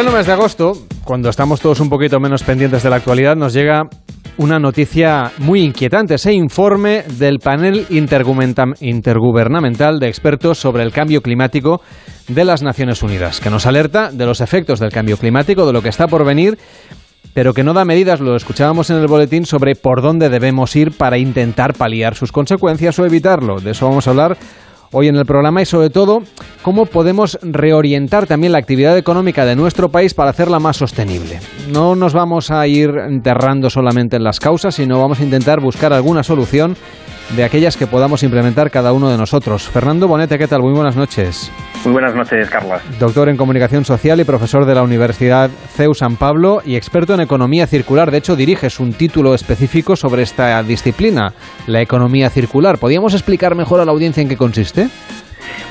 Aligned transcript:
pleno 0.00 0.12
mes 0.12 0.26
de 0.26 0.32
agosto, 0.32 0.74
cuando 1.02 1.28
estamos 1.28 1.60
todos 1.60 1.80
un 1.80 1.90
poquito 1.90 2.20
menos 2.20 2.44
pendientes 2.44 2.84
de 2.84 2.90
la 2.90 2.94
actualidad, 2.94 3.34
nos 3.34 3.52
llega 3.52 3.88
una 4.36 4.60
noticia 4.60 5.32
muy 5.38 5.62
inquietante, 5.62 6.14
ese 6.14 6.32
informe 6.32 7.02
del 7.18 7.40
panel 7.40 7.84
intergubernamental 7.90 9.98
de 9.98 10.06
expertos 10.06 10.58
sobre 10.58 10.84
el 10.84 10.92
cambio 10.92 11.20
climático 11.20 11.80
de 12.28 12.44
las 12.44 12.62
Naciones 12.62 13.02
Unidas, 13.02 13.40
que 13.40 13.50
nos 13.50 13.66
alerta 13.66 14.12
de 14.12 14.24
los 14.24 14.40
efectos 14.40 14.78
del 14.78 14.92
cambio 14.92 15.16
climático, 15.16 15.66
de 15.66 15.72
lo 15.72 15.82
que 15.82 15.88
está 15.88 16.06
por 16.06 16.24
venir, 16.24 16.56
pero 17.34 17.52
que 17.52 17.64
no 17.64 17.72
da 17.72 17.84
medidas, 17.84 18.20
lo 18.20 18.36
escuchábamos 18.36 18.90
en 18.90 18.98
el 18.98 19.08
boletín, 19.08 19.46
sobre 19.46 19.74
por 19.74 20.00
dónde 20.00 20.28
debemos 20.28 20.76
ir 20.76 20.92
para 20.92 21.18
intentar 21.18 21.74
paliar 21.74 22.14
sus 22.14 22.30
consecuencias 22.30 22.96
o 23.00 23.04
evitarlo. 23.04 23.58
De 23.58 23.72
eso 23.72 23.88
vamos 23.88 24.06
a 24.06 24.10
hablar 24.10 24.36
hoy 24.92 25.08
en 25.08 25.16
el 25.16 25.26
programa 25.26 25.62
y 25.62 25.66
sobre 25.66 25.90
todo 25.90 26.22
cómo 26.62 26.86
podemos 26.86 27.38
reorientar 27.42 28.26
también 28.26 28.52
la 28.52 28.58
actividad 28.58 28.96
económica 28.96 29.44
de 29.44 29.56
nuestro 29.56 29.90
país 29.90 30.14
para 30.14 30.30
hacerla 30.30 30.58
más 30.58 30.76
sostenible. 30.76 31.40
No 31.70 31.96
nos 31.96 32.12
vamos 32.12 32.50
a 32.50 32.66
ir 32.66 32.90
enterrando 32.90 33.70
solamente 33.70 34.16
en 34.16 34.24
las 34.24 34.40
causas, 34.40 34.74
sino 34.74 35.00
vamos 35.00 35.20
a 35.20 35.24
intentar 35.24 35.60
buscar 35.60 35.92
alguna 35.92 36.22
solución 36.22 36.76
de 37.36 37.44
aquellas 37.44 37.76
que 37.76 37.86
podamos 37.86 38.22
implementar 38.22 38.70
cada 38.70 38.92
uno 38.92 39.10
de 39.10 39.18
nosotros. 39.18 39.68
Fernando 39.68 40.08
Bonete, 40.08 40.38
¿qué 40.38 40.48
tal? 40.48 40.62
Muy 40.62 40.72
buenas 40.72 40.96
noches. 40.96 41.50
Muy 41.84 41.92
buenas 41.92 42.14
noches, 42.14 42.50
Carlos. 42.50 42.80
Doctor 42.98 43.28
en 43.28 43.36
Comunicación 43.36 43.84
Social 43.84 44.20
y 44.20 44.24
profesor 44.24 44.64
de 44.64 44.74
la 44.74 44.82
Universidad 44.82 45.50
CEU 45.76 45.94
San 45.94 46.16
Pablo 46.16 46.60
y 46.64 46.76
experto 46.76 47.14
en 47.14 47.20
economía 47.20 47.66
circular. 47.66 48.10
De 48.10 48.18
hecho, 48.18 48.34
diriges 48.34 48.80
un 48.80 48.92
título 48.92 49.34
específico 49.34 49.94
sobre 49.94 50.22
esta 50.22 50.62
disciplina, 50.62 51.32
la 51.66 51.80
economía 51.80 52.30
circular. 52.30 52.78
¿Podríamos 52.78 53.14
explicar 53.14 53.54
mejor 53.54 53.80
a 53.80 53.84
la 53.84 53.92
audiencia 53.92 54.22
en 54.22 54.28
qué 54.28 54.36
consiste? 54.36 54.88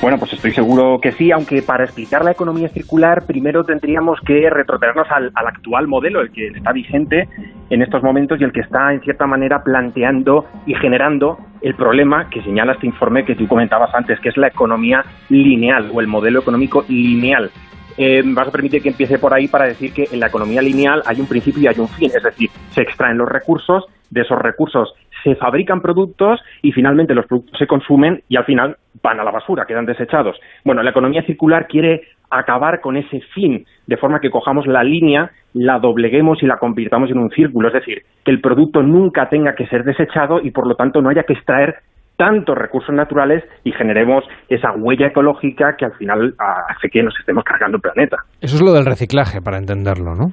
Bueno, 0.00 0.16
pues 0.18 0.32
estoy 0.32 0.52
seguro 0.52 1.00
que 1.00 1.10
sí, 1.12 1.32
aunque 1.32 1.60
para 1.60 1.84
explicar 1.84 2.24
la 2.24 2.30
economía 2.30 2.68
circular 2.68 3.26
primero 3.26 3.64
tendríamos 3.64 4.20
que 4.20 4.48
retrotraernos 4.48 5.08
al, 5.10 5.32
actual 5.34 5.88
modelo, 5.88 6.20
el 6.20 6.30
que 6.30 6.48
está 6.48 6.72
vigente 6.72 7.28
en 7.68 7.82
estos 7.82 8.02
momentos 8.02 8.40
y 8.40 8.44
el 8.44 8.52
que 8.52 8.60
está 8.60 8.92
en 8.92 9.00
cierta 9.00 9.26
manera 9.26 9.62
planteando 9.64 10.46
y 10.66 10.74
generando 10.76 11.38
el 11.62 11.74
problema 11.74 12.30
que 12.30 12.42
señala 12.42 12.74
este 12.74 12.86
informe 12.86 13.24
que 13.24 13.34
tú 13.34 13.48
comentabas 13.48 13.92
antes, 13.92 14.20
que 14.20 14.28
es 14.28 14.36
la 14.36 14.48
economía 14.48 15.04
lineal 15.30 15.90
o 15.92 16.00
el 16.00 16.06
modelo 16.06 16.40
económico 16.40 16.84
lineal. 16.88 17.50
Eh, 17.96 18.22
vas 18.24 18.46
a 18.46 18.52
permitir 18.52 18.80
que 18.80 18.90
empiece 18.90 19.18
por 19.18 19.34
ahí 19.34 19.48
para 19.48 19.64
decir 19.64 19.92
que 19.92 20.06
en 20.12 20.20
la 20.20 20.28
economía 20.28 20.62
lineal 20.62 21.02
hay 21.04 21.20
un 21.20 21.26
principio 21.26 21.62
y 21.62 21.66
hay 21.66 21.80
un 21.80 21.88
fin, 21.88 22.12
es 22.14 22.22
decir, 22.22 22.48
se 22.70 22.82
extraen 22.82 23.18
los 23.18 23.28
recursos, 23.28 23.86
de 24.10 24.22
esos 24.22 24.38
recursos 24.38 24.94
se 25.28 25.36
fabrican 25.36 25.80
productos 25.80 26.40
y 26.62 26.72
finalmente 26.72 27.14
los 27.14 27.26
productos 27.26 27.58
se 27.58 27.66
consumen 27.66 28.22
y 28.28 28.36
al 28.36 28.44
final 28.44 28.76
van 29.02 29.20
a 29.20 29.24
la 29.24 29.30
basura, 29.30 29.66
quedan 29.66 29.86
desechados. 29.86 30.36
Bueno, 30.64 30.82
la 30.82 30.90
economía 30.90 31.22
circular 31.22 31.66
quiere 31.68 32.02
acabar 32.30 32.80
con 32.80 32.96
ese 32.96 33.20
fin, 33.34 33.64
de 33.86 33.96
forma 33.96 34.20
que 34.20 34.30
cojamos 34.30 34.66
la 34.66 34.82
línea, 34.82 35.30
la 35.54 35.78
dobleguemos 35.78 36.42
y 36.42 36.46
la 36.46 36.58
convirtamos 36.58 37.10
en 37.10 37.18
un 37.18 37.30
círculo, 37.30 37.68
es 37.68 37.74
decir, 37.74 38.02
que 38.24 38.30
el 38.30 38.40
producto 38.40 38.82
nunca 38.82 39.28
tenga 39.28 39.54
que 39.54 39.66
ser 39.66 39.84
desechado 39.84 40.40
y 40.42 40.50
por 40.50 40.66
lo 40.66 40.74
tanto 40.74 41.00
no 41.00 41.10
haya 41.10 41.22
que 41.22 41.34
extraer 41.34 41.76
tantos 42.16 42.58
recursos 42.58 42.94
naturales 42.94 43.44
y 43.64 43.72
generemos 43.72 44.24
esa 44.48 44.72
huella 44.72 45.06
ecológica 45.06 45.76
que 45.78 45.84
al 45.84 45.94
final 45.94 46.34
hace 46.38 46.88
que 46.90 47.02
nos 47.02 47.14
estemos 47.18 47.44
cargando 47.44 47.76
el 47.76 47.82
planeta. 47.82 48.16
Eso 48.40 48.56
es 48.56 48.62
lo 48.62 48.72
del 48.72 48.84
reciclaje, 48.84 49.40
para 49.40 49.56
entenderlo, 49.56 50.14
¿no? 50.16 50.32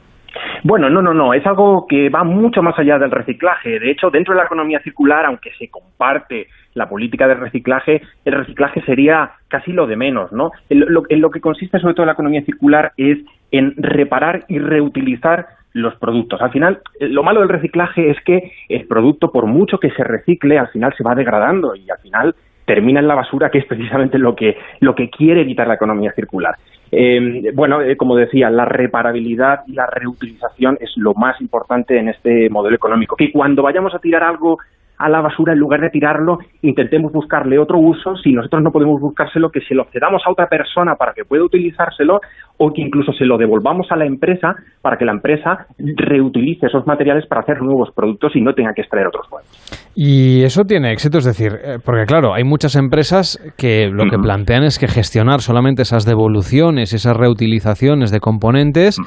Bueno, 0.64 0.90
no, 0.90 1.02
no, 1.02 1.14
no, 1.14 1.34
es 1.34 1.46
algo 1.46 1.86
que 1.88 2.10
va 2.10 2.24
mucho 2.24 2.62
más 2.62 2.78
allá 2.78 2.98
del 2.98 3.12
reciclaje. 3.12 3.80
De 3.80 3.92
hecho, 3.92 4.10
dentro 4.10 4.34
de 4.34 4.40
la 4.40 4.46
economía 4.46 4.80
circular, 4.80 5.26
aunque 5.26 5.52
se 5.58 5.70
comparte 5.70 6.48
la 6.74 6.90
política 6.90 7.28
de 7.28 7.36
reciclaje, 7.36 8.02
el 8.26 8.34
reciclaje 8.34 8.82
sería 8.82 9.32
casi 9.48 9.72
lo 9.72 9.88
de 9.88 9.96
menos, 9.96 10.32
¿no? 10.32 10.52
En 10.70 10.82
lo, 10.92 11.04
en 11.10 11.22
lo 11.22 11.30
que 11.30 11.42
consiste 11.42 11.80
sobre 11.80 11.94
todo 11.94 12.06
la 12.06 12.14
economía 12.14 12.44
circular 12.44 12.92
es 12.98 13.20
en 13.52 13.74
reparar 13.78 14.46
y 14.48 14.60
reutilizar 14.60 15.48
los 15.74 15.96
productos. 15.96 16.42
Al 16.42 16.52
final, 16.52 16.80
lo 17.00 17.22
malo 17.22 17.42
del 17.42 17.50
reciclaje 17.50 18.10
es 18.10 18.18
que 18.24 18.52
el 18.70 18.88
producto, 18.88 19.32
por 19.32 19.46
mucho 19.46 19.78
que 19.78 19.92
se 19.92 20.04
recicle, 20.04 20.58
al 20.58 20.70
final 20.70 20.94
se 20.98 21.04
va 21.04 21.16
degradando 21.16 21.76
y 21.76 21.90
al 21.90 21.98
final 22.00 22.36
termina 22.66 23.00
en 23.00 23.08
la 23.08 23.16
basura, 23.16 23.50
que 23.50 23.60
es 23.60 23.66
precisamente 23.66 24.18
lo 24.18 24.36
que, 24.36 24.58
lo 24.80 24.96
que 24.96 25.10
quiere 25.10 25.42
evitar 25.42 25.68
la 25.68 25.76
economía 25.76 26.12
circular. 26.14 26.56
Eh, 26.98 27.52
bueno, 27.54 27.82
eh, 27.82 27.98
como 27.98 28.16
decía, 28.16 28.50
la 28.50 28.64
reparabilidad 28.64 29.64
y 29.68 29.74
la 29.74 29.86
reutilización 29.86 30.78
es 30.80 30.92
lo 30.96 31.14
más 31.14 31.42
importante 31.42 32.00
en 32.00 32.08
este 32.08 32.50
modelo 32.50 32.78
económico. 32.78 33.18
Que 33.18 33.34
cuando 33.34 33.64
vayamos 33.64 33.94
a 33.94 34.00
tirar 34.00 34.24
algo 34.24 34.60
a 34.98 35.10
la 35.10 35.20
basura, 35.20 35.52
en 35.52 35.60
lugar 35.60 35.82
de 35.82 35.90
tirarlo, 35.90 36.40
intentemos 36.62 37.12
buscarle 37.12 37.60
otro 37.60 37.80
uso. 37.80 38.16
Si 38.16 38.32
nosotros 38.32 38.64
no 38.64 38.72
podemos 38.72 39.02
buscárselo, 39.02 39.52
que 39.52 39.60
se 39.60 39.76
lo 39.76 39.84
cedamos 39.92 40.22
a 40.26 40.32
otra 40.32 40.48
persona 40.48 40.96
para 40.96 41.14
que 41.14 41.26
pueda 41.26 41.44
utilizárselo 41.44 42.22
o 42.58 42.72
que 42.72 42.82
incluso 42.82 43.12
se 43.14 43.26
lo 43.26 43.38
devolvamos 43.38 43.88
a 43.92 43.96
la 43.96 44.06
empresa 44.06 44.56
para 44.82 44.98
que 44.98 45.06
la 45.06 45.12
empresa 45.12 45.68
reutilice 45.78 46.68
esos 46.68 46.88
materiales 46.88 47.26
para 47.28 47.42
hacer 47.42 47.62
nuevos 47.62 47.90
productos 47.94 48.36
y 48.36 48.42
no 48.42 48.54
tenga 48.54 48.74
que 48.74 48.82
extraer 48.82 49.08
otros 49.08 49.28
nuevos. 49.30 49.92
Y 49.96 50.44
eso 50.44 50.64
tiene 50.64 50.92
éxito, 50.92 51.18
es 51.18 51.26
decir, 51.26 51.54
eh, 51.54 51.78
porque 51.84 52.06
claro, 52.06 52.34
hay 52.34 52.44
muchas 52.44 52.76
empresas 52.76 53.40
que 53.58 53.88
lo 53.88 54.06
que 54.10 54.18
plantean 54.18 54.64
es 54.64 54.80
que 54.80 54.88
gestionar 54.88 55.42
solamente 55.42 55.82
esas 55.82 56.06
devoluciones, 56.06 56.94
esas 56.94 57.16
reutilizaciones 57.16 58.12
de 58.12 58.20
componentes 58.20 58.98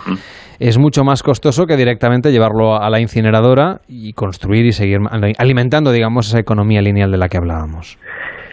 es 0.59 0.79
mucho 0.79 1.05
más 1.05 1.23
costoso 1.23 1.67
que 1.67 1.77
directamente 1.77 2.33
llevarlo 2.33 2.81
a 2.81 2.91
la 2.91 3.01
incineradora 3.01 3.81
y 3.89 4.13
construir 4.13 4.67
y 4.67 4.73
seguir 4.73 4.99
alimentando, 5.39 5.93
digamos, 5.93 6.29
esa 6.29 6.41
economía 6.41 6.83
lineal 6.83 7.11
de 7.11 7.19
la 7.19 7.29
que 7.29 7.39
hablábamos. 7.39 7.99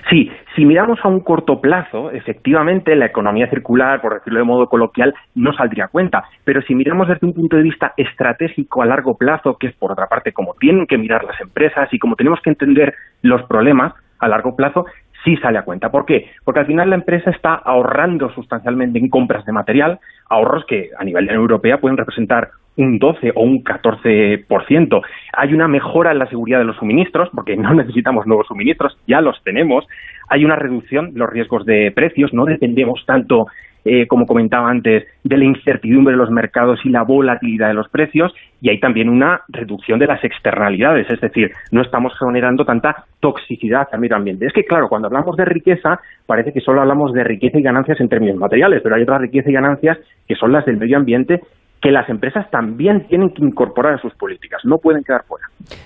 Sí, 0.09 0.29
si 0.55 0.65
miramos 0.65 0.99
a 1.03 1.07
un 1.07 1.19
corto 1.19 1.59
plazo, 1.59 2.11
efectivamente 2.11 2.95
la 2.95 3.07
economía 3.07 3.49
circular, 3.49 4.01
por 4.01 4.13
decirlo 4.13 4.39
de 4.39 4.45
modo 4.45 4.67
coloquial, 4.67 5.13
no 5.35 5.53
saldría 5.53 5.85
a 5.85 5.89
cuenta. 5.89 6.23
Pero 6.43 6.61
si 6.61 6.75
miramos 6.75 7.07
desde 7.07 7.27
un 7.27 7.33
punto 7.33 7.57
de 7.57 7.63
vista 7.63 7.93
estratégico 7.97 8.81
a 8.81 8.85
largo 8.85 9.17
plazo, 9.17 9.57
que 9.59 9.67
es 9.67 9.75
por 9.75 9.91
otra 9.91 10.07
parte 10.07 10.31
como 10.31 10.53
tienen 10.53 10.87
que 10.87 10.97
mirar 10.97 11.23
las 11.23 11.39
empresas 11.41 11.89
y 11.91 11.99
como 11.99 12.15
tenemos 12.15 12.39
que 12.41 12.49
entender 12.49 12.93
los 13.21 13.43
problemas 13.43 13.93
a 14.19 14.27
largo 14.27 14.55
plazo, 14.55 14.85
sí 15.25 15.35
sale 15.37 15.57
a 15.57 15.63
cuenta. 15.63 15.89
¿Por 15.89 16.05
qué? 16.05 16.31
Porque 16.45 16.61
al 16.61 16.67
final 16.67 16.89
la 16.89 16.95
empresa 16.95 17.31
está 17.31 17.55
ahorrando 17.55 18.29
sustancialmente 18.29 18.99
en 18.99 19.09
compras 19.09 19.43
de 19.45 19.51
material, 19.51 19.99
ahorros 20.29 20.65
que 20.65 20.91
a 20.97 21.03
nivel 21.03 21.27
de 21.27 21.33
Europea 21.33 21.79
pueden 21.79 21.97
representar 21.97 22.49
un 22.77 22.99
12 22.99 23.31
o 23.35 23.41
un 23.41 23.63
14%. 23.63 25.01
Hay 25.33 25.53
una 25.53 25.67
mejora 25.67 26.11
en 26.11 26.19
la 26.19 26.27
seguridad 26.27 26.59
de 26.59 26.65
los 26.65 26.77
suministros, 26.77 27.29
porque 27.33 27.55
no 27.55 27.73
necesitamos 27.75 28.25
nuevos 28.27 28.47
suministros, 28.47 28.97
ya 29.07 29.21
los 29.21 29.41
tenemos. 29.43 29.85
Hay 30.29 30.45
una 30.45 30.55
reducción 30.55 31.13
de 31.13 31.19
los 31.19 31.29
riesgos 31.29 31.65
de 31.65 31.91
precios, 31.91 32.33
no 32.33 32.45
dependemos 32.45 33.03
tanto 33.05 33.47
eh, 33.87 34.07
como 34.07 34.25
comentaba 34.25 34.67
antes, 34.67 35.05
de 35.23 35.37
la 35.37 35.45
incertidumbre 35.45 36.13
de 36.13 36.17
los 36.17 36.31
mercados 36.31 36.79
y 36.83 36.89
la 36.89 37.03
volatilidad 37.03 37.67
de 37.67 37.75
los 37.75 37.87
precios, 37.87 38.33
y 38.59 38.69
hay 38.69 38.79
también 38.79 39.09
una 39.09 39.41
reducción 39.47 39.99
de 39.99 40.07
las 40.07 40.23
externalidades, 40.23 41.07
es 41.07 41.21
decir, 41.21 41.51
no 41.71 41.83
estamos 41.83 42.11
generando 42.17 42.65
tanta 42.65 43.05
toxicidad 43.19 43.87
al 43.91 43.99
medio 43.99 44.15
ambiente. 44.15 44.47
Es 44.47 44.53
que, 44.53 44.63
claro, 44.63 44.89
cuando 44.89 45.07
hablamos 45.07 45.37
de 45.37 45.45
riqueza, 45.45 45.99
parece 46.25 46.51
que 46.51 46.61
solo 46.61 46.81
hablamos 46.81 47.13
de 47.13 47.23
riqueza 47.23 47.59
y 47.59 47.61
ganancias 47.61 48.01
en 48.01 48.09
términos 48.09 48.37
materiales, 48.37 48.81
pero 48.81 48.95
hay 48.95 49.03
otra 49.03 49.19
riqueza 49.19 49.51
y 49.51 49.53
ganancias 49.53 49.99
que 50.27 50.33
son 50.33 50.51
las 50.51 50.65
del 50.65 50.77
medio 50.77 50.97
ambiente 50.97 51.41
que 51.85 51.91
las 51.91 52.09
empresas 52.09 52.49
también 52.49 53.05
tienen 53.07 53.29
que 53.29 53.45
incorporar 53.45 53.93
a 53.93 54.01
sus 54.01 54.11
políticas, 54.15 54.61
no 54.63 54.77
pueden 54.77 55.03
quedar 55.03 55.23
fuera. 55.27 55.45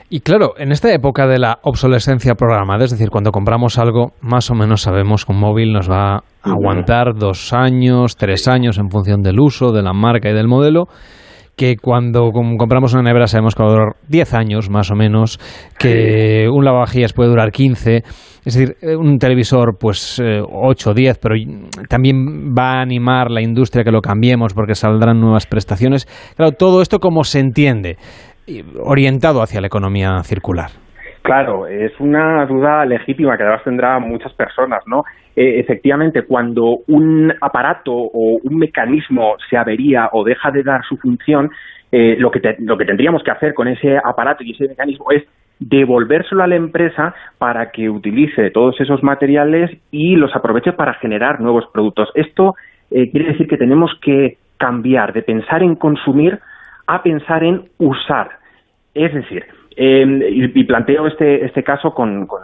Y 0.09 0.21
claro, 0.21 0.53
en 0.57 0.71
esta 0.71 0.93
época 0.93 1.27
de 1.27 1.39
la 1.39 1.59
obsolescencia 1.61 2.35
programada, 2.35 2.85
es 2.85 2.91
decir, 2.91 3.09
cuando 3.09 3.31
compramos 3.31 3.77
algo, 3.77 4.13
más 4.21 4.49
o 4.49 4.55
menos 4.55 4.83
sabemos 4.83 5.25
que 5.25 5.33
un 5.33 5.41
móvil 5.41 5.73
nos 5.73 5.91
va 5.91 6.15
a 6.15 6.21
aguantar 6.41 7.15
dos 7.15 7.51
años, 7.51 8.15
tres 8.15 8.47
años 8.47 8.77
en 8.77 8.89
función 8.89 9.21
del 9.21 9.41
uso, 9.41 9.73
de 9.73 9.83
la 9.83 9.91
marca 9.91 10.29
y 10.29 10.33
del 10.33 10.47
modelo 10.47 10.85
que 11.59 11.75
cuando 11.75 12.31
compramos 12.31 12.94
una 12.94 13.03
nevera 13.03 13.28
sabemos 13.28 13.53
que 13.53 13.62
va 13.62 13.68
a 13.68 13.72
durar 13.74 13.96
10 14.08 14.34
años 14.34 14.70
más 14.70 14.92
o 14.92 14.96
menos, 14.96 15.42
que 15.78 16.47
un 16.50 16.64
lavavajillas 16.64 17.12
puede 17.12 17.31
durar 17.31 17.52
15, 17.52 17.97
es 17.97 18.53
decir, 18.53 18.78
eh, 18.81 18.96
un 18.96 19.18
televisor 19.18 19.78
pues 19.78 20.22
8 20.22 20.90
o 20.90 20.94
10, 20.94 21.20
pero 21.22 21.35
también 21.90 22.56
va 22.58 22.76
a 22.76 22.82
animar 22.82 23.29
la 23.29 23.41
industria 23.41 23.84
que 23.84 23.91
lo 23.91 24.00
cambiemos 24.00 24.53
porque 24.53 24.73
saldrán 24.73 25.20
nuevas 25.20 25.47
prestaciones. 25.47 26.08
Claro, 26.38 26.53
todo 26.53 26.82
esto 26.82 27.00
como 27.00 27.26
se 27.26 27.40
entiende, 27.40 27.97
orientado 28.82 29.41
hacia 29.41 29.59
la 29.59 29.67
economía 29.67 30.23
circular. 30.23 30.72
Claro, 31.21 31.67
es 31.67 31.91
una 31.99 32.45
duda 32.45 32.85
legítima 32.85 33.37
que 33.37 33.43
además 33.43 33.63
tendrá 33.63 33.99
muchas 33.99 34.33
personas, 34.33 34.81
¿no? 34.87 35.03
Eh, 35.35 35.59
efectivamente, 35.59 36.23
cuando 36.23 36.79
un 36.87 37.33
aparato 37.41 37.93
o 37.93 38.39
un 38.41 38.57
mecanismo 38.57 39.35
se 39.49 39.57
avería 39.57 40.09
o 40.13 40.23
deja 40.23 40.49
de 40.51 40.63
dar 40.63 40.81
su 40.85 40.97
función, 40.97 41.51
eh, 41.91 42.16
lo, 42.17 42.31
que 42.31 42.41
lo 42.59 42.77
que 42.77 42.85
tendríamos 42.85 43.23
que 43.23 43.31
hacer 43.31 43.53
con 43.53 43.67
ese 43.67 43.97
aparato 43.97 44.43
y 44.43 44.51
ese 44.51 44.67
mecanismo 44.67 45.11
es 45.11 45.23
devolvérselo 45.59 46.41
a 46.43 46.47
la 46.47 46.55
empresa 46.55 47.13
para 47.37 47.71
que 47.71 47.89
utilice 47.89 48.49
todos 48.51 48.79
esos 48.79 49.03
materiales 49.03 49.71
y 49.91 50.16
los 50.16 50.35
aproveche 50.35 50.71
para 50.71 50.93
generar 50.95 51.41
nuevos 51.41 51.66
productos. 51.73 52.09
Esto 52.16 52.55
eh, 52.91 53.11
quiere 53.11 53.33
decir 53.33 53.47
que 53.47 53.57
tenemos 53.57 53.91
que 54.01 54.37
cambiar 54.57 55.13
de 55.13 55.21
pensar 55.21 55.63
en 55.63 55.75
consumir 55.75 56.39
a 56.87 57.03
pensar 57.03 57.43
en 57.43 57.69
usar. 57.77 58.29
Es 58.93 59.13
decir, 59.13 59.45
y, 59.79 60.64
planteo 60.66 61.08
este, 61.08 61.46
este 61.46 61.64
caso 61.64 61.93
con, 61.93 62.28
con, 62.28 62.41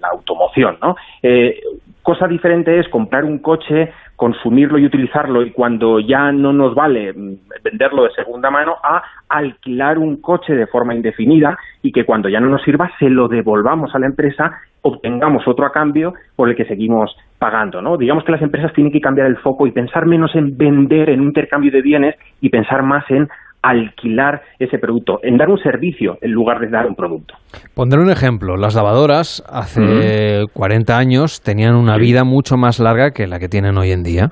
la 0.00 0.08
automoción. 0.08 0.78
¿no? 0.82 0.96
Eh, 1.22 1.60
Cosa 2.02 2.26
diferente 2.26 2.80
es 2.80 2.88
comprar 2.88 3.24
un 3.24 3.38
coche, 3.38 3.92
consumirlo 4.16 4.76
y 4.76 4.86
utilizarlo 4.86 5.42
y 5.42 5.52
cuando 5.52 6.00
ya 6.00 6.32
no 6.32 6.52
nos 6.52 6.74
vale 6.74 7.12
mm, 7.12 7.36
venderlo 7.62 8.02
de 8.02 8.10
segunda 8.10 8.50
mano 8.50 8.74
a 8.82 9.04
alquilar 9.28 9.98
un 9.98 10.20
coche 10.20 10.52
de 10.52 10.66
forma 10.66 10.96
indefinida 10.96 11.56
y 11.80 11.92
que 11.92 12.04
cuando 12.04 12.28
ya 12.28 12.40
no 12.40 12.48
nos 12.48 12.62
sirva 12.62 12.90
se 12.98 13.08
lo 13.08 13.28
devolvamos 13.28 13.94
a 13.94 14.00
la 14.00 14.06
empresa, 14.06 14.50
obtengamos 14.82 15.46
otro 15.46 15.64
a 15.64 15.70
cambio 15.70 16.14
por 16.34 16.48
el 16.48 16.56
que 16.56 16.64
seguimos 16.64 17.16
pagando, 17.38 17.80
¿no? 17.80 17.96
Digamos 17.96 18.24
que 18.24 18.32
las 18.32 18.42
empresas 18.42 18.72
tienen 18.72 18.92
que 18.92 19.00
cambiar 19.00 19.28
el 19.28 19.36
foco 19.36 19.68
y 19.68 19.70
pensar 19.70 20.04
menos 20.06 20.34
en 20.34 20.56
vender, 20.56 21.08
en 21.08 21.20
un 21.20 21.28
intercambio 21.28 21.70
de 21.70 21.82
bienes 21.82 22.16
y 22.40 22.48
pensar 22.48 22.82
más 22.82 23.08
en 23.10 23.28
alquilar 23.62 24.42
ese 24.58 24.78
producto, 24.78 25.20
en 25.22 25.36
dar 25.36 25.48
un 25.48 25.58
servicio 25.58 26.18
en 26.20 26.32
lugar 26.32 26.58
de 26.60 26.68
dar 26.68 26.86
un 26.86 26.94
producto. 26.94 27.34
Pondré 27.74 28.00
un 28.00 28.10
ejemplo. 28.10 28.56
Las 28.56 28.74
lavadoras 28.74 29.42
hace 29.48 30.44
40 30.52 30.98
años 30.98 31.40
tenían 31.40 31.76
una 31.76 31.96
vida 31.96 32.24
mucho 32.24 32.56
más 32.56 32.80
larga 32.80 33.12
que 33.12 33.26
la 33.26 33.38
que 33.38 33.48
tienen 33.48 33.78
hoy 33.78 33.92
en 33.92 34.02
día. 34.02 34.30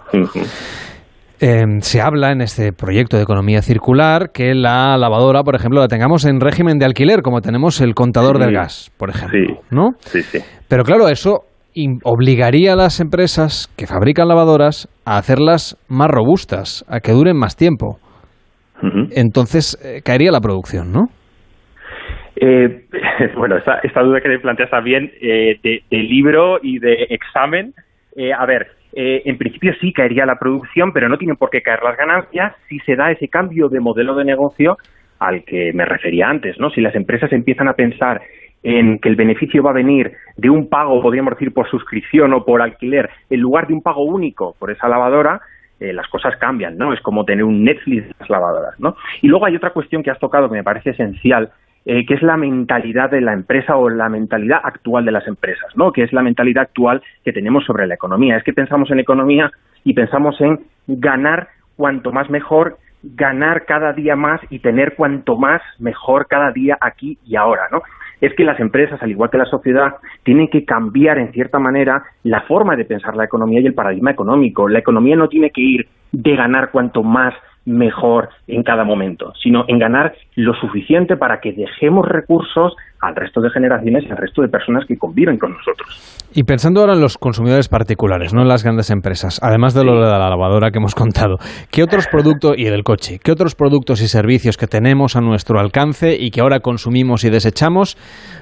Em, 1.43 1.81
se 1.81 2.03
habla 2.03 2.33
en 2.33 2.43
este 2.43 2.73
proyecto 2.73 3.17
de 3.17 3.23
economía 3.23 3.63
circular 3.63 4.31
que 4.31 4.55
la 4.55 4.99
lavadora, 4.99 5.43
por 5.43 5.55
ejemplo, 5.55 5.81
la 5.81 5.89
tengamos 5.89 6.27
en 6.27 6.39
régimen 6.39 6.79
de 6.79 6.85
alquiler, 6.85 7.23
como 7.23 7.41
tenemos 7.41 7.81
el 7.81 7.95
contador 7.95 8.39
del 8.39 8.53
gas, 8.53 8.91
por 8.99 9.09
ejemplo. 9.09 9.61
¿no? 9.71 9.93
Sí, 10.01 10.23
sí. 10.23 10.41
Pero 10.69 10.83
claro, 10.85 11.09
eso 11.09 11.45
obligaría 12.03 12.75
a 12.75 12.77
las 12.77 13.01
empresas 13.01 13.71
que 13.77 13.87
fabrican 13.87 14.29
lavadoras 14.29 14.89
a 15.07 15.17
hacerlas 15.17 15.79
más 15.89 16.09
robustas, 16.11 16.85
a 16.89 17.01
que 17.01 17.13
duren 17.13 17.39
más 17.39 17.57
tiempo 17.57 18.01
entonces 19.11 19.79
eh, 19.85 20.03
caería 20.05 20.31
la 20.31 20.41
producción, 20.41 20.93
¿no? 20.93 21.09
Eh, 22.37 22.87
bueno, 23.37 23.57
esta, 23.57 24.03
duda 24.03 24.21
que 24.21 24.29
me 24.29 24.39
planteas 24.39 24.71
también 24.71 25.11
eh, 25.21 25.59
de, 25.63 25.99
libro 25.99 26.59
y 26.63 26.79
de 26.79 27.07
examen. 27.11 27.75
a 28.37 28.47
ver, 28.47 28.69
en 28.93 29.39
principio 29.39 29.73
sí 29.81 29.93
caería 29.93 30.27
la 30.27 30.37
producción, 30.37 30.93
pero 30.93 31.09
no 31.09 31.17
tienen 31.17 31.37
por 31.37 31.51
qué 31.51 31.63
caer 31.63 31.81
las 31.83 31.97
ganancias 31.97 32.55
si 32.69 32.79
se 32.81 32.97
da 32.97 33.11
ese 33.11 33.29
cambio 33.29 33.69
de 33.69 33.81
modelo 33.81 34.15
de 34.15 34.25
negocio 34.25 34.77
al 35.21 35.45
que 35.45 35.73
me 35.75 35.85
refería 35.85 36.29
antes, 36.29 36.59
¿no? 36.59 36.71
Si 36.71 36.81
las 36.81 36.95
empresas 36.95 37.33
empiezan 37.33 37.69
a 37.69 37.75
pensar 37.75 38.21
en 38.63 38.99
que 38.99 39.09
el 39.09 39.17
beneficio 39.17 39.63
va 39.63 39.71
a 39.71 39.75
venir 39.75 40.13
de 40.37 40.51
un 40.51 40.69
pago, 40.69 41.01
podríamos 41.01 41.35
decir, 41.35 41.53
por 41.53 41.69
suscripción 41.71 42.33
o 42.35 42.45
por 42.45 42.61
alquiler, 42.63 43.09
en 43.31 43.41
lugar 43.41 43.67
de 43.67 43.75
un 43.75 43.83
pago 43.83 44.05
único 44.05 44.55
por 44.59 44.71
esa 44.71 44.89
lavadora, 44.89 45.41
eh, 45.81 45.95
las 45.95 46.07
cosas 46.09 46.37
cambian, 46.37 46.77
¿no? 46.77 46.93
Es 46.93 47.01
como 47.01 47.25
tener 47.25 47.43
un 47.43 47.65
Netflix 47.65 48.07
de 48.07 48.15
las 48.21 48.29
lavadoras, 48.29 48.79
¿no? 48.79 48.97
Y 49.23 49.29
luego 49.29 49.47
hay 49.47 49.57
otra 49.57 49.71
cuestión 49.71 50.03
que 50.03 50.11
has 50.11 50.19
tocado 50.19 50.49
que 50.49 50.57
me 50.57 50.63
parece 50.63 50.91
esencial, 50.91 51.51
eh, 51.87 52.05
que 52.05 52.15
es 52.15 52.23
la 52.23 52.37
mentalidad 52.37 53.11
de 53.11 53.23
la 53.23 53.33
empresa 53.33 53.77
o 53.77 53.89
la 53.89 54.11
mentalidad 54.11 54.61
actual 54.63 55.07
de 55.07 55.13
las 55.13 55.27
empresas, 55.27 55.75
¿no? 55.77 55.91
Que 55.91 56.03
es 56.03 56.13
la 56.13 56.23
mentalidad 56.23 56.65
actual 56.65 57.03
que 57.25 57.33
tenemos 57.33 57.65
sobre 57.65 57.87
la 57.87 57.95
economía. 57.95 58.37
Es 58.37 58.45
que 58.45 58.53
pensamos 58.53 58.91
en 58.91 59.01
economía 59.01 59.51
y 59.83 59.95
pensamos 59.95 60.39
en 60.43 60.61
ganar 60.87 61.49
cuanto 61.77 62.13
más 62.13 62.29
mejor, 62.29 62.77
ganar 63.03 63.65
cada 63.65 63.95
día 63.95 64.17
más 64.17 64.41
y 64.51 64.59
tener 64.59 64.95
cuanto 64.95 65.39
más 65.39 65.63
mejor 65.79 66.27
cada 66.27 66.53
día 66.53 66.77
aquí 66.79 67.17
y 67.25 67.37
ahora, 67.37 67.69
¿no? 67.73 67.83
Es 68.21 68.35
que 68.35 68.45
las 68.45 68.61
empresas, 68.61 69.03
al 69.03 69.11
igual 69.11 69.31
que 69.31 69.39
la 69.39 69.47
sociedad, 69.47 69.97
tienen 70.23 70.49
que 70.49 70.65
cambiar 70.65 71.19
en 71.19 71.33
cierta 71.33 71.59
manera 71.59 72.05
la 72.23 72.43
forma 72.43 72.77
de 72.77 72.85
pensar 72.85 73.17
la 73.17 73.25
economía 73.25 73.61
y 73.61 73.67
el 73.67 73.75
paradigma 73.75 74.11
económico. 74.11 74.69
La 74.69 74.79
economía 74.79 75.17
no 75.17 75.29
tiene 75.29 75.51
que 75.51 75.63
ir 75.63 75.89
de 76.13 76.37
ganar 76.37 76.71
cuanto 76.71 77.03
más 77.03 77.35
mejor 77.67 78.31
en 78.47 78.63
cada 78.63 78.85
momento, 78.85 79.33
sino 79.43 79.65
en 79.69 79.79
ganar 79.79 80.15
lo 80.35 80.55
suficiente 80.55 81.17
para 81.17 81.41
que 81.41 81.53
dejemos 81.53 82.09
recursos 82.09 82.75
al 83.01 83.17
resto 83.17 83.41
de 83.41 83.51
generaciones 83.51 84.05
y 84.05 84.11
al 84.11 84.17
resto 84.17 84.43
de 84.43 84.49
personas 84.49 84.85
que 84.87 84.97
conviven 84.97 85.39
con 85.39 85.53
nosotros. 85.53 86.29
Y 86.35 86.45
pensando 86.45 86.81
ahora 86.81 86.95
en 86.95 87.01
los 87.01 87.17
consumidores 87.19 87.69
particulares, 87.69 88.35
no 88.35 88.43
en 88.43 88.49
las 88.49 88.63
grandes 88.63 88.91
empresas, 88.91 89.41
además 89.43 89.75
de 89.75 89.85
lo 89.85 90.01
de 90.01 90.11
la 90.11 90.19
lavadora 90.19 90.71
que 90.71 90.79
hemos 90.79 90.95
contado, 91.01 91.37
¿qué 91.71 91.83
otros 91.83 92.07
productos, 92.09 92.57
y 92.59 92.65
del 92.65 92.83
coche, 92.83 93.19
qué 93.23 93.33
otros 93.33 93.55
productos 93.55 94.03
y 94.03 94.09
servicios 94.09 94.57
que 94.57 94.67
tenemos 94.67 95.17
a 95.17 95.21
nuestro 95.21 95.59
alcance 95.59 96.17
y 96.19 96.31
que 96.31 96.41
ahora 96.41 96.61
consumimos 96.61 97.25
y 97.25 97.31
desechamos 97.31 97.97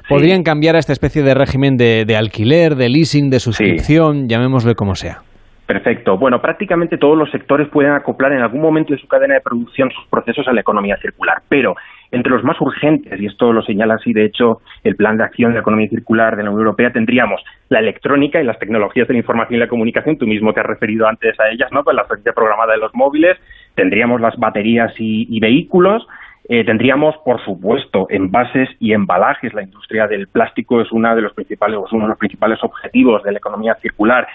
podrían 0.08 0.42
cambiar 0.42 0.76
a 0.76 0.78
esta 0.78 0.92
especie 0.92 1.22
de 1.22 1.34
régimen 1.34 1.76
de, 1.76 2.16
alquiler, 2.16 2.76
de 2.76 2.88
leasing, 2.88 3.30
de 3.30 3.40
suscripción, 3.40 4.28
llamémosle 4.28 4.74
como 4.74 4.94
sea? 4.94 5.22
Perfecto. 5.68 6.16
Bueno, 6.16 6.40
prácticamente 6.40 6.96
todos 6.96 7.14
los 7.14 7.30
sectores 7.30 7.68
pueden 7.68 7.92
acoplar 7.92 8.32
en 8.32 8.40
algún 8.40 8.62
momento 8.62 8.94
de 8.94 8.98
su 8.98 9.06
cadena 9.06 9.34
de 9.34 9.42
producción 9.42 9.90
sus 9.90 10.06
procesos 10.06 10.48
a 10.48 10.54
la 10.54 10.62
economía 10.62 10.96
circular, 10.96 11.42
pero 11.46 11.76
entre 12.10 12.32
los 12.32 12.42
más 12.42 12.58
urgentes, 12.58 13.20
y 13.20 13.26
esto 13.26 13.52
lo 13.52 13.60
señala 13.60 13.96
así, 13.96 14.14
de 14.14 14.24
hecho, 14.24 14.62
el 14.82 14.96
Plan 14.96 15.18
de 15.18 15.24
Acción 15.24 15.50
de 15.50 15.56
la 15.56 15.60
Economía 15.60 15.90
Circular 15.90 16.38
de 16.38 16.42
la 16.42 16.48
Unión 16.48 16.62
Europea, 16.62 16.90
tendríamos 16.90 17.44
la 17.68 17.80
electrónica 17.80 18.40
y 18.40 18.44
las 18.44 18.58
tecnologías 18.58 19.08
de 19.08 19.12
la 19.12 19.18
información 19.18 19.56
y 19.56 19.60
la 19.60 19.68
comunicación, 19.68 20.16
tú 20.16 20.26
mismo 20.26 20.54
te 20.54 20.60
has 20.60 20.66
referido 20.66 21.06
antes 21.06 21.38
a 21.38 21.50
ellas, 21.50 21.70
¿no? 21.70 21.84
Con 21.84 21.96
la 21.96 22.04
frecuencia 22.04 22.32
programada 22.32 22.72
de 22.72 22.78
los 22.78 22.94
móviles, 22.94 23.36
tendríamos 23.74 24.22
las 24.22 24.38
baterías 24.38 24.94
y, 24.96 25.38
vehículos, 25.38 26.08
eh, 26.48 26.64
tendríamos, 26.64 27.14
por 27.26 27.44
supuesto, 27.44 28.06
envases 28.08 28.70
y 28.80 28.94
embalajes. 28.94 29.52
La 29.52 29.64
industria 29.64 30.06
del 30.06 30.28
plástico 30.28 30.80
es 30.80 30.90
una 30.92 31.14
de 31.14 31.20
los 31.20 31.34
principales, 31.34 31.78
uno 31.92 32.04
de 32.04 32.08
los 32.08 32.18
principales 32.18 32.58
objetivos 32.64 33.22
de 33.22 33.32
la 33.32 33.38
economía 33.38 33.74
circular. 33.82 34.26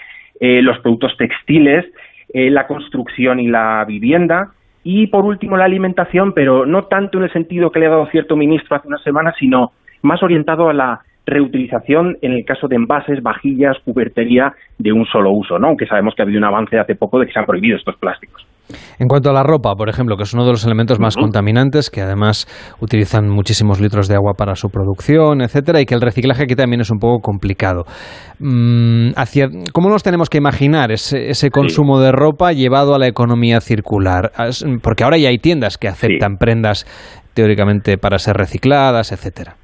Eh, 0.46 0.60
los 0.60 0.78
productos 0.80 1.16
textiles, 1.16 1.86
eh, 2.34 2.50
la 2.50 2.66
construcción 2.66 3.40
y 3.40 3.46
la 3.46 3.82
vivienda, 3.88 4.52
y 4.82 5.06
por 5.06 5.24
último 5.24 5.56
la 5.56 5.64
alimentación, 5.64 6.34
pero 6.34 6.66
no 6.66 6.82
tanto 6.82 7.16
en 7.16 7.24
el 7.24 7.32
sentido 7.32 7.70
que 7.70 7.80
le 7.80 7.86
ha 7.86 7.96
dado 7.96 8.06
cierto 8.08 8.36
ministro 8.36 8.76
hace 8.76 8.86
unas 8.86 9.02
semanas, 9.02 9.34
sino 9.38 9.72
más 10.02 10.22
orientado 10.22 10.68
a 10.68 10.74
la 10.74 11.00
reutilización 11.24 12.18
en 12.20 12.32
el 12.32 12.44
caso 12.44 12.68
de 12.68 12.76
envases, 12.76 13.22
vajillas, 13.22 13.78
cubertería 13.86 14.52
de 14.76 14.92
un 14.92 15.06
solo 15.06 15.30
uso, 15.30 15.58
¿no? 15.58 15.68
aunque 15.68 15.86
sabemos 15.86 16.14
que 16.14 16.20
ha 16.20 16.26
habido 16.26 16.40
un 16.40 16.44
avance 16.44 16.78
hace 16.78 16.94
poco 16.94 17.18
de 17.18 17.24
que 17.24 17.32
se 17.32 17.38
han 17.38 17.46
prohibido 17.46 17.78
estos 17.78 17.96
plásticos. 17.96 18.46
En 18.98 19.08
cuanto 19.08 19.30
a 19.30 19.32
la 19.32 19.42
ropa, 19.42 19.74
por 19.74 19.88
ejemplo, 19.88 20.16
que 20.16 20.22
es 20.22 20.32
uno 20.32 20.44
de 20.44 20.52
los 20.52 20.64
elementos 20.64 20.98
más 20.98 21.16
contaminantes, 21.16 21.90
que 21.90 22.00
además 22.00 22.46
utilizan 22.80 23.28
muchísimos 23.28 23.80
litros 23.80 24.08
de 24.08 24.14
agua 24.14 24.32
para 24.36 24.54
su 24.54 24.68
producción, 24.68 25.42
etcétera, 25.42 25.80
y 25.80 25.84
que 25.84 25.94
el 25.94 26.00
reciclaje 26.00 26.44
aquí 26.44 26.54
también 26.54 26.80
es 26.80 26.90
un 26.90 26.98
poco 26.98 27.20
complicado. 27.20 27.84
Mm, 28.38 29.10
¿Cómo 29.72 29.90
nos 29.90 30.02
tenemos 30.02 30.30
que 30.30 30.38
imaginar 30.38 30.92
ese, 30.92 31.50
consumo 31.50 32.00
de 32.00 32.12
ropa 32.12 32.52
llevado 32.52 32.94
a 32.94 32.98
la 32.98 33.06
economía 33.06 33.60
circular? 33.60 34.30
Porque 34.82 35.04
ahora 35.04 35.18
ya 35.18 35.28
hay 35.28 35.38
tiendas 35.38 35.76
que 35.76 35.88
aceptan 35.88 36.36
prendas 36.36 36.86
teóricamente 37.34 37.98
para 37.98 38.18
ser 38.18 38.36
recicladas, 38.36 39.12
etcétera. 39.12 39.56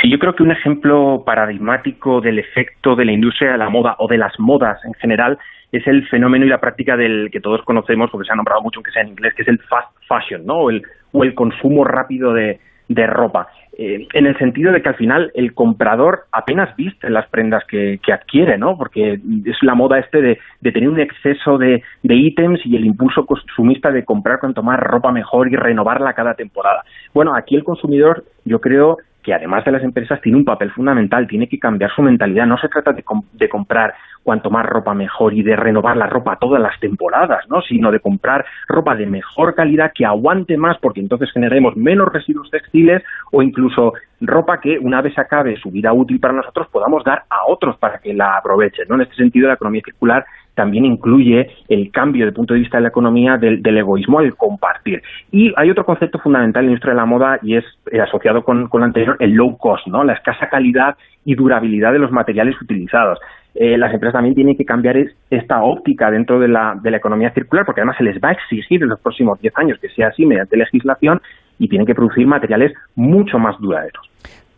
Sí, 0.00 0.10
yo 0.10 0.18
creo 0.18 0.34
que 0.34 0.42
un 0.42 0.52
ejemplo 0.52 1.24
paradigmático 1.24 2.20
del 2.20 2.38
efecto 2.38 2.94
de 2.94 3.04
la 3.04 3.12
industria 3.12 3.52
de 3.52 3.58
la 3.58 3.68
moda 3.68 3.96
o 3.98 4.06
de 4.08 4.16
las 4.16 4.32
modas 4.38 4.78
en 4.84 4.94
general 4.94 5.38
es 5.72 5.86
el 5.86 6.06
fenómeno 6.08 6.44
y 6.44 6.48
la 6.48 6.60
práctica 6.60 6.96
del 6.96 7.30
que 7.30 7.40
todos 7.40 7.62
conocemos, 7.62 8.10
porque 8.10 8.26
se 8.26 8.32
ha 8.32 8.36
nombrado 8.36 8.62
mucho, 8.62 8.78
aunque 8.78 8.90
sea 8.90 9.02
en 9.02 9.08
inglés, 9.08 9.34
que 9.34 9.42
es 9.42 9.48
el 9.48 9.58
fast 9.60 9.90
fashion, 10.08 10.46
¿no? 10.46 10.54
O 10.54 10.70
el, 10.70 10.82
o 11.12 11.24
el 11.24 11.34
consumo 11.34 11.84
rápido 11.84 12.32
de, 12.32 12.58
de 12.88 13.06
ropa. 13.06 13.48
Eh, 13.80 14.08
en 14.12 14.26
el 14.26 14.36
sentido 14.38 14.72
de 14.72 14.82
que 14.82 14.88
al 14.88 14.96
final 14.96 15.30
el 15.34 15.54
comprador 15.54 16.24
apenas 16.32 16.74
viste 16.74 17.08
las 17.10 17.28
prendas 17.28 17.64
que, 17.66 18.00
que 18.04 18.12
adquiere, 18.12 18.58
¿no? 18.58 18.76
Porque 18.76 19.20
es 19.44 19.56
la 19.62 19.76
moda 19.76 20.00
este 20.00 20.20
de, 20.20 20.38
de 20.60 20.72
tener 20.72 20.88
un 20.88 20.98
exceso 20.98 21.58
de, 21.58 21.84
de, 22.02 22.14
ítems 22.16 22.60
y 22.64 22.74
el 22.74 22.84
impulso 22.84 23.24
consumista 23.24 23.92
de 23.92 24.04
comprar 24.04 24.40
cuanto 24.40 24.64
más 24.64 24.80
ropa 24.80 25.12
mejor 25.12 25.48
y 25.52 25.54
renovarla 25.54 26.14
cada 26.14 26.34
temporada. 26.34 26.82
Bueno, 27.14 27.36
aquí 27.36 27.54
el 27.54 27.62
consumidor, 27.62 28.24
yo 28.44 28.60
creo 28.60 28.96
que 29.28 29.34
además 29.34 29.62
de 29.62 29.72
las 29.72 29.82
empresas 29.82 30.22
tiene 30.22 30.38
un 30.38 30.44
papel 30.46 30.70
fundamental, 30.70 31.26
tiene 31.28 31.50
que 31.50 31.58
cambiar 31.58 31.90
su 31.94 32.00
mentalidad. 32.00 32.46
No 32.46 32.56
se 32.56 32.70
trata 32.70 32.94
de, 32.94 33.04
de, 33.34 33.48
comprar 33.50 33.92
cuanto 34.22 34.48
más 34.48 34.64
ropa 34.64 34.94
mejor 34.94 35.34
y 35.34 35.42
de 35.42 35.54
renovar 35.54 35.98
la 35.98 36.06
ropa 36.06 36.38
todas 36.40 36.62
las 36.62 36.80
temporadas, 36.80 37.44
¿no? 37.50 37.60
sino 37.60 37.92
de 37.92 38.00
comprar 38.00 38.46
ropa 38.66 38.96
de 38.96 39.04
mejor 39.04 39.54
calidad 39.54 39.92
que 39.94 40.06
aguante 40.06 40.56
más 40.56 40.78
porque 40.78 41.00
entonces 41.00 41.30
generemos 41.30 41.76
menos 41.76 42.10
residuos 42.10 42.50
textiles 42.50 43.02
o 43.30 43.42
incluso 43.42 43.92
ropa 44.22 44.60
que 44.62 44.78
una 44.78 45.02
vez 45.02 45.18
acabe 45.18 45.58
su 45.58 45.70
vida 45.70 45.92
útil 45.92 46.20
para 46.20 46.32
nosotros 46.32 46.68
podamos 46.68 47.04
dar 47.04 47.24
a 47.28 47.46
otros 47.48 47.76
para 47.76 47.98
que 47.98 48.14
la 48.14 48.38
aprovechen. 48.38 48.86
¿no? 48.88 48.94
En 48.94 49.02
este 49.02 49.16
sentido, 49.16 49.48
la 49.48 49.54
economía 49.54 49.82
circular 49.84 50.24
también 50.58 50.84
incluye 50.84 51.48
el 51.68 51.92
cambio 51.92 52.26
de 52.26 52.32
punto 52.32 52.52
de 52.52 52.60
vista 52.60 52.78
de 52.78 52.82
la 52.82 52.88
economía 52.88 53.36
del, 53.36 53.64
egoísmo 53.64 54.18
al 54.18 54.34
compartir. 54.34 55.00
Y 55.30 55.52
hay 55.56 55.70
otro 55.70 55.84
concepto 55.84 56.18
fundamental 56.18 56.64
en 56.64 56.66
la 56.66 56.72
industria 56.72 56.94
de 56.94 57.00
la 57.00 57.06
moda 57.06 57.38
y 57.42 57.54
es 57.54 57.64
eh, 57.92 58.00
asociado 58.00 58.42
con, 58.42 58.66
con 58.66 58.80
lo 58.80 58.86
anterior, 58.86 59.16
el 59.20 59.34
low 59.34 59.56
cost, 59.56 59.86
¿no? 59.86 60.02
la 60.02 60.14
escasa 60.14 60.48
calidad 60.48 60.96
y 61.24 61.36
durabilidad 61.36 61.92
de 61.92 62.00
los 62.00 62.10
materiales 62.10 62.60
utilizados. 62.60 63.20
Eh, 63.54 63.78
las 63.78 63.94
empresas 63.94 64.14
también 64.14 64.34
tienen 64.34 64.56
que 64.56 64.64
cambiar 64.64 64.96
esta 65.30 65.62
óptica 65.62 66.10
dentro 66.10 66.40
de 66.40 66.48
la, 66.48 66.76
de 66.82 66.90
la 66.90 66.96
economía 66.96 67.30
circular, 67.30 67.64
porque 67.64 67.82
además 67.82 67.98
se 67.98 68.04
les 68.04 68.18
va 68.18 68.30
a 68.30 68.32
exigir 68.32 68.82
en 68.82 68.88
los 68.88 68.98
próximos 68.98 69.40
10 69.40 69.56
años 69.58 69.78
que 69.78 69.88
sea 69.90 70.08
así 70.08 70.26
mediante 70.26 70.56
legislación 70.56 71.20
y 71.56 71.68
tienen 71.68 71.86
que 71.86 71.94
producir 71.94 72.26
materiales 72.26 72.72
mucho 72.96 73.38
más 73.38 73.56
duraderos. 73.60 74.10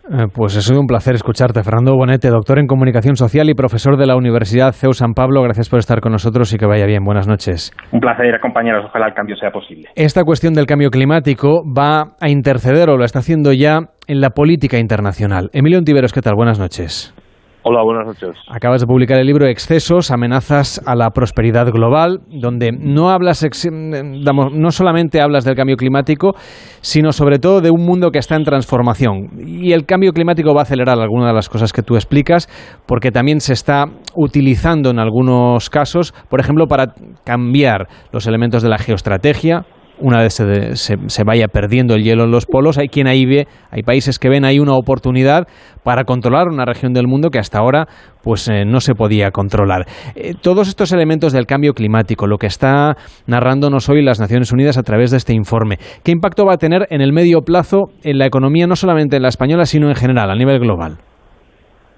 Eh, 0.09 0.27
pues 0.33 0.57
ha 0.57 0.61
sido 0.61 0.81
un 0.81 0.87
placer 0.87 1.15
escucharte, 1.15 1.63
Fernando 1.63 1.95
Bonete, 1.95 2.29
doctor 2.29 2.59
en 2.59 2.67
comunicación 2.67 3.17
social 3.17 3.49
y 3.49 3.55
profesor 3.55 3.97
de 3.97 4.07
la 4.07 4.17
Universidad 4.17 4.73
CEU 4.73 4.93
San 4.93 5.13
Pablo. 5.13 5.43
Gracias 5.43 5.69
por 5.69 5.79
estar 5.79 6.01
con 6.01 6.13
nosotros 6.13 6.53
y 6.53 6.59
que 6.59 6.67
vaya 6.67 6.87
bien. 6.87 7.05
Buenas 7.05 7.29
noches. 7.29 7.73
Un 7.93 8.01
placer, 8.01 8.41
compañeros. 8.41 8.87
Ojalá 8.89 9.09
el 9.09 9.15
cambio 9.15 9.37
sea 9.37 9.51
posible. 9.51 9.89
Esta 9.95 10.25
cuestión 10.25 10.55
del 10.55 10.67
cambio 10.67 10.91
climático 10.91 11.63
va 11.65 12.17
a 12.21 12.29
interceder 12.29 12.89
o 12.91 12.97
lo 12.97 13.05
está 13.05 13.21
haciendo 13.21 13.53
ya 13.53 13.79
en 14.07 14.21
la 14.21 14.31
política 14.31 14.79
internacional. 14.79 15.51
Emilio 15.53 15.79
Ontiveros, 15.79 16.13
¿qué 16.13 16.23
tal? 16.23 16.35
Buenas 16.35 16.59
noches. 16.59 17.15
Hola, 17.63 17.83
buenas 17.83 18.07
noches. 18.07 18.31
Acabas 18.49 18.81
de 18.81 18.87
publicar 18.87 19.19
el 19.19 19.27
libro 19.27 19.47
Excesos, 19.47 20.11
amenazas 20.11 20.81
a 20.87 20.95
la 20.95 21.11
prosperidad 21.11 21.67
global, 21.71 22.21
donde 22.31 22.73
no 22.73 23.11
hablas, 23.11 23.47
no 23.71 24.71
solamente 24.71 25.21
hablas 25.21 25.45
del 25.45 25.57
cambio 25.57 25.77
climático, 25.77 26.33
sino 26.81 27.13
sobre 27.13 27.39
todo 27.39 27.61
de 27.61 27.71
un 27.71 27.85
mundo 27.85 28.11
que 28.13 28.19
está 28.19 28.37
en 28.37 28.45
transformación. 28.45 29.29
Y 29.47 29.73
el 29.73 29.85
cambio 29.85 30.13
climático 30.13 30.55
va 30.55 30.61
a 30.61 30.63
acelerar 30.63 30.99
algunas 30.99 31.29
de 31.29 31.35
las 31.35 31.51
cosas 31.51 31.75
que 31.75 31.83
tú 31.83 31.97
explicas, 31.97 32.49
porque 32.87 33.11
también 33.11 33.41
se 33.41 33.53
está 33.53 33.85
utilizando 34.17 34.89
en 34.89 34.99
algunos 34.99 35.69
casos, 35.69 36.15
por 36.31 36.41
ejemplo, 36.41 36.67
para 36.67 36.95
cambiar 37.25 37.89
los 38.11 38.27
elementos 38.27 38.63
de 38.63 38.71
la 38.71 38.79
geoestrategia, 38.79 39.67
una 40.01 40.21
vez 40.21 40.35
se, 40.35 41.25
vaya 41.25 41.49
perdiendo 41.49 41.95
el 41.95 42.03
hielo 42.03 42.25
en 42.25 42.31
los 42.31 42.47
polos, 42.47 42.79
hay 42.79 42.89
quien 42.89 43.07
ahí 43.07 43.27
ve, 43.27 43.47
hay 43.71 43.83
países 43.83 44.19
que 44.19 44.29
ven 44.29 44.45
ahí 44.45 44.59
una 44.59 44.75
oportunidad 44.75 45.47
para 45.85 46.05
controlar 46.05 46.49
una 46.49 46.65
región 46.65 46.93
del 46.93 47.07
mundo 47.07 47.31
que 47.31 47.39
hasta 47.39 47.59
ahora 47.59 47.87
pues 48.23 48.49
eh, 48.49 48.65
no 48.65 48.81
se 48.81 48.95
podía 48.95 49.31
controlar. 49.31 49.87
Eh, 50.15 50.35
todos 50.41 50.69
estos 50.69 50.93
elementos 50.93 51.33
del 51.33 51.47
cambio 51.47 51.73
climático, 51.73 52.27
lo 52.27 52.39
que 52.39 52.47
está 52.47 52.97
narrándonos 53.27 53.89
hoy 53.89 54.03
las 54.03 54.21
Naciones 54.21 54.53
Unidas 54.53 54.79
a 54.79 54.83
través 54.83 55.11
de 55.11 55.17
este 55.17 55.35
informe, 55.35 55.77
¿qué 56.05 56.13
impacto 56.13 56.45
va 56.45 56.55
a 56.55 56.59
tener 56.59 56.87
en 56.91 57.01
el 57.01 57.13
medio 57.13 57.41
plazo 57.43 57.91
en 58.03 58.19
la 58.19 58.27
economía, 58.27 58.67
no 58.67 58.77
solamente 58.77 59.17
en 59.17 59.23
la 59.23 59.29
española, 59.29 59.65
sino 59.65 59.89
en 59.89 59.95
general, 59.95 60.31
a 60.31 60.35
nivel 60.35 60.59
global? 60.59 60.99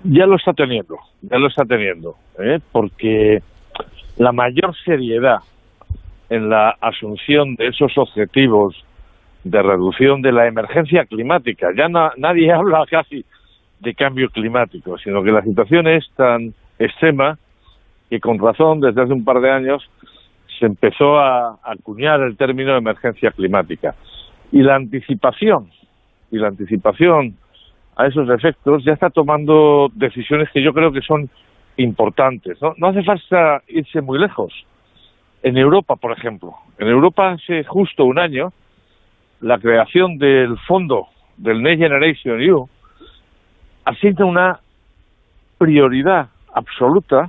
Ya 0.04 0.26
lo 0.26 0.36
está 0.36 0.52
teniendo, 0.52 0.96
ya 1.22 1.38
lo 1.38 1.46
está 1.46 1.64
teniendo, 1.64 2.14
¿eh? 2.38 2.58
porque 2.72 3.38
la 4.16 4.32
mayor 4.32 4.74
seriedad 4.84 5.38
en 6.32 6.48
la 6.48 6.70
asunción 6.80 7.56
de 7.56 7.66
esos 7.68 7.92
objetivos 7.98 8.74
de 9.44 9.60
reducción 9.60 10.22
de 10.22 10.32
la 10.32 10.46
emergencia 10.46 11.04
climática. 11.04 11.68
Ya 11.76 11.88
nadie 11.88 12.50
habla 12.54 12.84
casi 12.90 13.22
de 13.80 13.94
cambio 13.94 14.30
climático, 14.30 14.96
sino 14.96 15.22
que 15.22 15.30
la 15.30 15.42
situación 15.42 15.86
es 15.88 16.08
tan 16.16 16.54
extrema 16.78 17.36
que 18.08 18.18
con 18.18 18.38
razón 18.38 18.80
desde 18.80 19.02
hace 19.02 19.12
un 19.12 19.24
par 19.24 19.40
de 19.42 19.50
años 19.50 19.86
se 20.58 20.64
empezó 20.64 21.18
a 21.18 21.58
acuñar 21.64 22.22
el 22.22 22.36
término 22.38 22.72
de 22.72 22.78
emergencia 22.78 23.30
climática. 23.32 23.94
Y 24.52 24.62
la 24.62 24.76
anticipación, 24.76 25.70
y 26.30 26.38
la 26.38 26.48
anticipación 26.48 27.36
a 27.96 28.06
esos 28.06 28.30
efectos 28.30 28.84
ya 28.84 28.94
está 28.94 29.10
tomando 29.10 29.90
decisiones 29.94 30.48
que 30.50 30.62
yo 30.62 30.72
creo 30.72 30.92
que 30.92 31.02
son 31.02 31.28
importantes. 31.76 32.60
No, 32.62 32.72
no 32.78 32.86
hace 32.86 33.02
falta 33.02 33.62
irse 33.68 34.00
muy 34.00 34.18
lejos 34.18 34.52
en 35.42 35.56
Europa, 35.56 35.96
por 35.96 36.12
ejemplo, 36.12 36.54
en 36.78 36.88
Europa 36.88 37.32
hace 37.32 37.64
justo 37.64 38.04
un 38.04 38.18
año 38.18 38.52
la 39.40 39.58
creación 39.58 40.18
del 40.18 40.56
fondo 40.68 41.08
del 41.36 41.62
Next 41.62 41.82
Generation 41.82 42.40
EU 42.40 42.68
asigna 43.84 44.24
una 44.24 44.60
prioridad 45.58 46.28
absoluta 46.54 47.28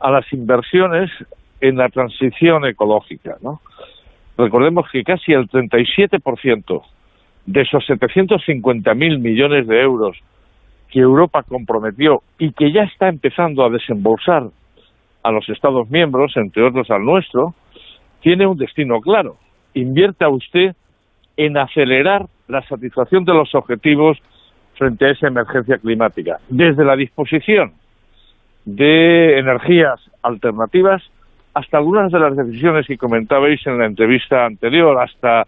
a 0.00 0.10
las 0.10 0.30
inversiones 0.32 1.10
en 1.60 1.76
la 1.76 1.88
transición 1.88 2.66
ecológica. 2.66 3.36
¿no? 3.40 3.60
Recordemos 4.36 4.86
que 4.90 5.04
casi 5.04 5.32
el 5.32 5.48
37% 5.48 6.82
de 7.46 7.60
esos 7.60 7.84
750.000 7.88 9.18
millones 9.18 9.66
de 9.66 9.80
euros 9.80 10.16
que 10.90 11.00
Europa 11.00 11.42
comprometió 11.42 12.22
y 12.38 12.52
que 12.52 12.72
ya 12.72 12.82
está 12.82 13.08
empezando 13.08 13.64
a 13.64 13.70
desembolsar 13.70 14.44
a 15.24 15.32
los 15.32 15.48
Estados 15.48 15.90
miembros, 15.90 16.36
entre 16.36 16.62
otros 16.62 16.90
al 16.90 17.04
nuestro, 17.04 17.54
tiene 18.20 18.46
un 18.46 18.56
destino 18.56 19.00
claro. 19.00 19.36
Invierta 19.72 20.28
usted 20.28 20.76
en 21.36 21.56
acelerar 21.56 22.26
la 22.46 22.62
satisfacción 22.68 23.24
de 23.24 23.34
los 23.34 23.54
objetivos 23.54 24.18
frente 24.74 25.06
a 25.06 25.10
esa 25.10 25.26
emergencia 25.26 25.78
climática, 25.78 26.38
desde 26.48 26.84
la 26.84 26.94
disposición 26.94 27.72
de 28.64 29.38
energías 29.38 30.00
alternativas 30.22 31.02
hasta 31.54 31.78
algunas 31.78 32.10
de 32.12 32.18
las 32.18 32.36
decisiones 32.36 32.86
que 32.86 32.98
comentabais 32.98 33.64
en 33.66 33.78
la 33.78 33.86
entrevista 33.86 34.44
anterior, 34.44 35.00
hasta, 35.00 35.46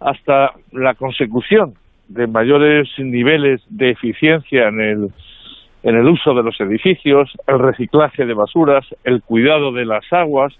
hasta 0.00 0.52
la 0.72 0.94
consecución 0.94 1.74
de 2.08 2.26
mayores 2.26 2.88
niveles 2.98 3.60
de 3.68 3.90
eficiencia 3.90 4.68
en 4.68 4.80
el 4.80 5.10
en 5.82 5.96
el 5.96 6.06
uso 6.06 6.34
de 6.34 6.42
los 6.42 6.60
edificios, 6.60 7.30
el 7.46 7.58
reciclaje 7.58 8.26
de 8.26 8.34
basuras, 8.34 8.84
el 9.04 9.22
cuidado 9.22 9.72
de 9.72 9.84
las 9.84 10.04
aguas, 10.12 10.52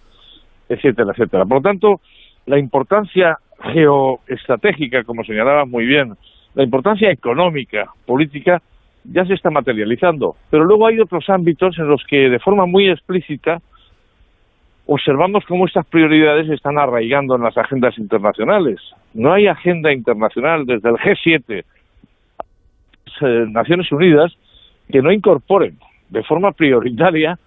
etcétera, 0.69 1.13
etcétera. 1.13 1.45
Por 1.45 1.59
lo 1.59 1.63
tanto, 1.63 2.01
la 2.47 2.59
importancia 2.59 3.39
geoestratégica, 3.73 5.05
como 5.05 5.25
señalaba 5.25 5.65
muy 5.65 5.87
bien, 5.87 6.15
la 6.55 6.63
importancia 6.63 7.11
económica, 7.11 7.87
política, 8.07 8.63
ya 9.05 9.25
se 9.25 9.35
está 9.35 9.51
materializando. 9.51 10.37
Pero 10.51 10.65
luego 10.65 10.87
hay 10.87 11.01
otros 11.01 11.29
ámbitos 11.29 11.79
en 11.79 11.89
los 11.89 12.05
que, 12.05 12.29
de 12.29 12.39
forma 12.39 12.67
muy 12.67 12.89
explícita, 12.89 13.61
observamos 14.87 15.45
cómo 15.47 15.67
estas 15.67 15.87
prioridades 15.87 16.47
se 16.47 16.55
están 16.55 16.79
arraigando 16.79 17.37
en 17.37 17.43
las 17.43 17.57
agendas 17.59 17.99
internacionales. 17.99 18.81
No 19.15 19.33
hay 19.33 19.47
agenda 19.47 19.93
internacional 19.93 20.65
desde 20.65 20.89
el 20.89 20.97
G7, 20.97 21.65
eh, 23.21 23.47
Naciones 23.51 23.91
Unidas, 23.93 24.37
que 24.91 25.03
no 25.03 25.13
incorporen 25.13 25.79
de 26.09 26.23
forma 26.23 26.53
prioritaria 26.53 27.39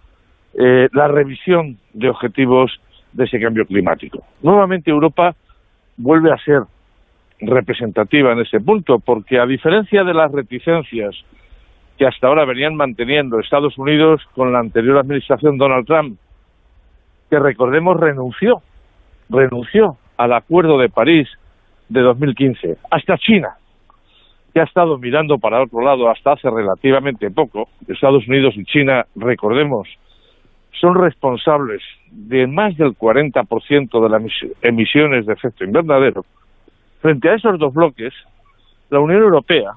eh, 0.54 0.90
la 0.94 1.08
revisión 1.08 1.78
de 1.94 2.10
objetivos 2.10 2.80
de 3.14 3.26
ese 3.26 3.40
cambio 3.40 3.66
climático. 3.66 4.24
Nuevamente 4.42 4.92
Europa 4.92 5.36
vuelve 5.98 6.32
a 6.32 6.38
ser 6.38 6.64
representativa 7.40 8.32
en 8.32 8.40
ese 8.40 8.60
punto, 8.60 9.00
porque 9.00 9.40
a 9.40 9.46
diferencia 9.46 10.04
de 10.04 10.14
las 10.14 10.32
reticencias 10.32 11.16
que 11.98 12.06
hasta 12.06 12.28
ahora 12.28 12.46
venían 12.46 12.76
manteniendo 12.76 13.40
Estados 13.40 13.78
Unidos 13.78 14.22
con 14.34 14.52
la 14.52 14.60
anterior 14.60 14.98
administración 14.98 15.58
Donald 15.58 15.86
Trump, 15.86 16.18
que 17.30 17.40
recordemos 17.40 18.00
renunció, 18.00 18.62
renunció 19.30 19.98
al 20.18 20.34
Acuerdo 20.34 20.78
de 20.78 20.90
París 20.90 21.28
de 21.90 22.02
2015, 22.02 22.78
hasta 22.90 23.18
China, 23.18 23.56
que 24.54 24.60
ha 24.60 24.64
estado 24.64 24.98
mirando 24.98 25.38
para 25.38 25.62
otro 25.62 25.82
lado 25.82 26.10
hasta 26.10 26.34
hace 26.34 26.50
relativamente 26.50 27.32
poco, 27.32 27.70
Estados 27.88 28.28
Unidos 28.28 28.54
y 28.58 28.66
China, 28.66 29.06
recordemos, 29.16 29.88
son 30.80 30.96
responsables 30.96 31.82
de 32.12 32.48
más 32.48 32.76
del 32.78 32.98
40% 32.98 34.02
de 34.02 34.10
las 34.10 34.22
emisiones 34.62 35.26
de 35.26 35.34
efecto 35.34 35.64
invernadero, 35.64 36.26
frente 37.02 37.30
a 37.30 37.36
esos 37.36 37.58
dos 37.60 37.74
bloques, 37.74 38.14
la 38.90 39.00
Unión 39.00 39.22
Europea, 39.22 39.72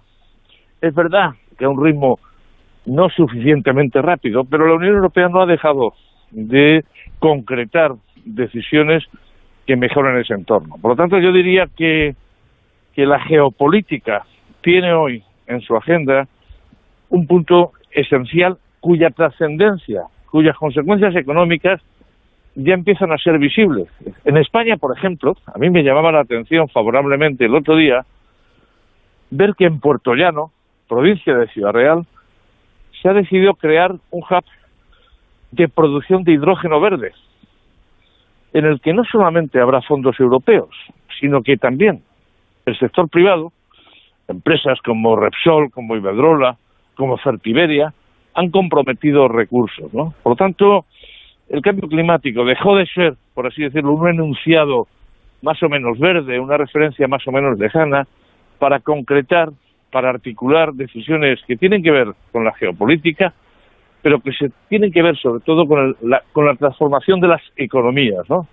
es 0.80 0.94
verdad 0.94 1.30
que 1.56 1.64
a 1.64 1.68
un 1.68 1.82
ritmo 1.82 2.18
no 2.86 3.08
suficientemente 3.10 4.02
rápido, 4.02 4.44
pero 4.44 4.66
la 4.66 4.74
Unión 4.74 4.96
Europea 4.96 5.28
no 5.28 5.40
ha 5.40 5.46
dejado 5.46 5.94
de 6.30 6.84
concretar 7.18 7.92
decisiones 8.24 9.04
que 9.66 9.76
mejoren 9.76 10.18
ese 10.18 10.34
entorno. 10.34 10.76
Por 10.80 10.90
lo 10.90 10.96
tanto, 10.96 11.18
yo 11.18 11.32
diría 11.32 11.66
que, 11.74 12.14
que 12.94 13.06
la 13.06 13.20
geopolítica 13.20 14.26
tiene 14.64 14.94
hoy 14.94 15.22
en 15.46 15.60
su 15.60 15.76
agenda 15.76 16.26
un 17.10 17.26
punto 17.26 17.72
esencial 17.92 18.56
cuya 18.80 19.10
trascendencia, 19.10 20.04
cuyas 20.30 20.56
consecuencias 20.56 21.14
económicas 21.14 21.80
ya 22.54 22.72
empiezan 22.72 23.12
a 23.12 23.18
ser 23.18 23.38
visibles. 23.38 23.88
En 24.24 24.38
España, 24.38 24.78
por 24.78 24.96
ejemplo, 24.96 25.36
a 25.46 25.58
mí 25.58 25.68
me 25.68 25.82
llamaba 25.82 26.12
la 26.12 26.20
atención 26.20 26.68
favorablemente 26.68 27.44
el 27.44 27.54
otro 27.54 27.76
día 27.76 28.06
ver 29.30 29.54
que 29.54 29.66
en 29.66 29.80
Puerto 29.80 30.14
Llano, 30.14 30.50
provincia 30.88 31.36
de 31.36 31.48
Ciudad 31.48 31.72
Real, 31.72 32.06
se 33.02 33.08
ha 33.08 33.12
decidido 33.12 33.54
crear 33.54 33.92
un 34.10 34.22
hub 34.22 34.44
de 35.50 35.68
producción 35.68 36.24
de 36.24 36.32
hidrógeno 36.32 36.80
verde, 36.80 37.12
en 38.54 38.64
el 38.64 38.80
que 38.80 38.94
no 38.94 39.04
solamente 39.04 39.60
habrá 39.60 39.82
fondos 39.82 40.18
europeos, 40.18 40.70
sino 41.20 41.42
que 41.42 41.58
también 41.58 42.02
el 42.64 42.78
sector 42.78 43.08
privado 43.10 43.52
empresas 44.28 44.80
como 44.82 45.16
Repsol, 45.16 45.70
como 45.70 45.96
Iberdrola, 45.96 46.56
como 46.96 47.16
Fertiberia, 47.18 47.92
han 48.34 48.50
comprometido 48.50 49.28
recursos, 49.28 49.92
¿no? 49.92 50.14
Por 50.22 50.32
lo 50.32 50.36
tanto, 50.36 50.86
el 51.48 51.60
cambio 51.60 51.88
climático 51.88 52.44
dejó 52.44 52.76
de 52.76 52.86
ser, 52.86 53.14
por 53.34 53.46
así 53.46 53.62
decirlo, 53.62 53.92
un 53.92 54.08
enunciado 54.08 54.88
más 55.42 55.62
o 55.62 55.68
menos 55.68 55.98
verde, 55.98 56.40
una 56.40 56.56
referencia 56.56 57.06
más 57.06 57.26
o 57.28 57.32
menos 57.32 57.58
lejana, 57.58 58.06
para 58.58 58.80
concretar, 58.80 59.50
para 59.92 60.10
articular 60.10 60.72
decisiones 60.72 61.40
que 61.46 61.56
tienen 61.56 61.82
que 61.82 61.90
ver 61.90 62.08
con 62.32 62.44
la 62.44 62.52
geopolítica, 62.54 63.34
pero 64.02 64.20
que 64.20 64.32
se 64.32 64.50
tienen 64.68 64.90
que 64.90 65.02
ver 65.02 65.16
sobre 65.18 65.40
todo 65.44 65.66
con, 65.66 65.96
la, 66.02 66.22
con 66.32 66.46
la 66.46 66.54
transformación 66.56 67.20
de 67.20 67.28
las 67.28 67.42
economías, 67.56 68.28
¿no? 68.28 68.48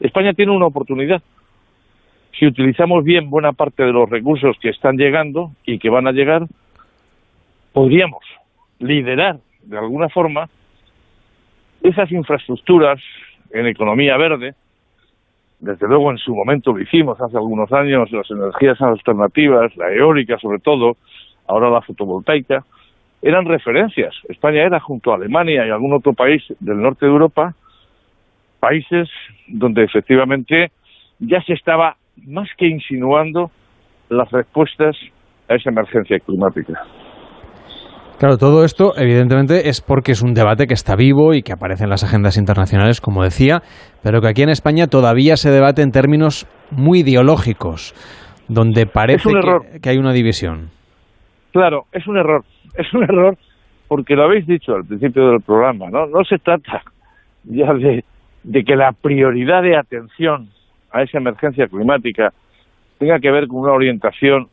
España 0.00 0.34
tiene 0.34 0.52
una 0.52 0.66
oportunidad 0.66 1.22
si 2.38 2.46
utilizamos 2.46 3.04
bien 3.04 3.30
buena 3.30 3.52
parte 3.52 3.84
de 3.84 3.92
los 3.92 4.08
recursos 4.08 4.56
que 4.60 4.70
están 4.70 4.96
llegando 4.96 5.52
y 5.64 5.78
que 5.78 5.90
van 5.90 6.06
a 6.06 6.12
llegar, 6.12 6.46
podríamos 7.72 8.22
liderar 8.78 9.38
de 9.62 9.78
alguna 9.78 10.08
forma 10.08 10.48
esas 11.82 12.10
infraestructuras 12.10 13.00
en 13.50 13.66
economía 13.66 14.16
verde. 14.16 14.54
Desde 15.60 15.86
luego 15.86 16.10
en 16.10 16.18
su 16.18 16.34
momento 16.34 16.72
lo 16.72 16.80
hicimos 16.80 17.20
hace 17.20 17.36
algunos 17.36 17.72
años, 17.72 18.10
las 18.10 18.30
energías 18.30 18.80
alternativas, 18.80 19.74
la 19.76 19.92
eólica 19.92 20.38
sobre 20.38 20.58
todo, 20.58 20.96
ahora 21.46 21.70
la 21.70 21.82
fotovoltaica, 21.82 22.64
eran 23.22 23.46
referencias. 23.46 24.14
España 24.28 24.62
era 24.62 24.80
junto 24.80 25.12
a 25.12 25.16
Alemania 25.16 25.66
y 25.66 25.70
algún 25.70 25.94
otro 25.94 26.12
país 26.12 26.42
del 26.60 26.80
norte 26.82 27.06
de 27.06 27.12
Europa, 27.12 27.54
países 28.60 29.08
donde 29.46 29.84
efectivamente 29.84 30.70
ya 31.20 31.40
se 31.42 31.54
estaba 31.54 31.96
más 32.26 32.48
que 32.56 32.66
insinuando 32.66 33.50
las 34.08 34.30
respuestas 34.30 34.96
a 35.48 35.54
esa 35.54 35.70
emergencia 35.70 36.18
climática. 36.20 36.74
Claro, 38.18 38.38
todo 38.38 38.64
esto 38.64 38.92
evidentemente 38.96 39.68
es 39.68 39.80
porque 39.80 40.12
es 40.12 40.22
un 40.22 40.34
debate 40.34 40.66
que 40.66 40.74
está 40.74 40.94
vivo 40.94 41.34
y 41.34 41.42
que 41.42 41.52
aparece 41.52 41.84
en 41.84 41.90
las 41.90 42.04
agendas 42.04 42.38
internacionales, 42.38 43.00
como 43.00 43.24
decía, 43.24 43.60
pero 44.02 44.20
que 44.20 44.28
aquí 44.28 44.42
en 44.42 44.50
España 44.50 44.86
todavía 44.86 45.36
se 45.36 45.50
debate 45.50 45.82
en 45.82 45.90
términos 45.90 46.46
muy 46.70 47.00
ideológicos, 47.00 47.92
donde 48.48 48.86
parece 48.86 49.30
que, 49.82 49.90
hay 49.90 49.98
una 49.98 50.12
división. 50.12 50.70
Claro, 51.52 51.82
es 51.92 52.06
un 52.06 52.16
error, 52.16 52.44
es 52.78 52.94
un 52.94 53.02
error 53.02 53.36
porque 53.88 54.14
lo 54.14 54.24
habéis 54.24 54.46
dicho 54.46 54.74
al 54.74 54.84
principio 54.84 55.30
del 55.30 55.40
programa, 55.40 55.90
¿no? 55.90 56.06
No 56.06 56.24
se 56.24 56.38
trata 56.38 56.82
ya 57.44 57.74
de, 57.74 58.04
de 58.44 58.64
que 58.64 58.76
la 58.76 58.92
prioridad 58.92 59.62
de 59.62 59.76
atención 59.76 60.48
a 60.94 61.02
esa 61.02 61.18
emergencia 61.18 61.66
climática 61.66 62.32
tenga 62.98 63.18
que 63.18 63.30
ver 63.30 63.48
con 63.48 63.60
una 63.60 63.72
orientación 63.72 64.46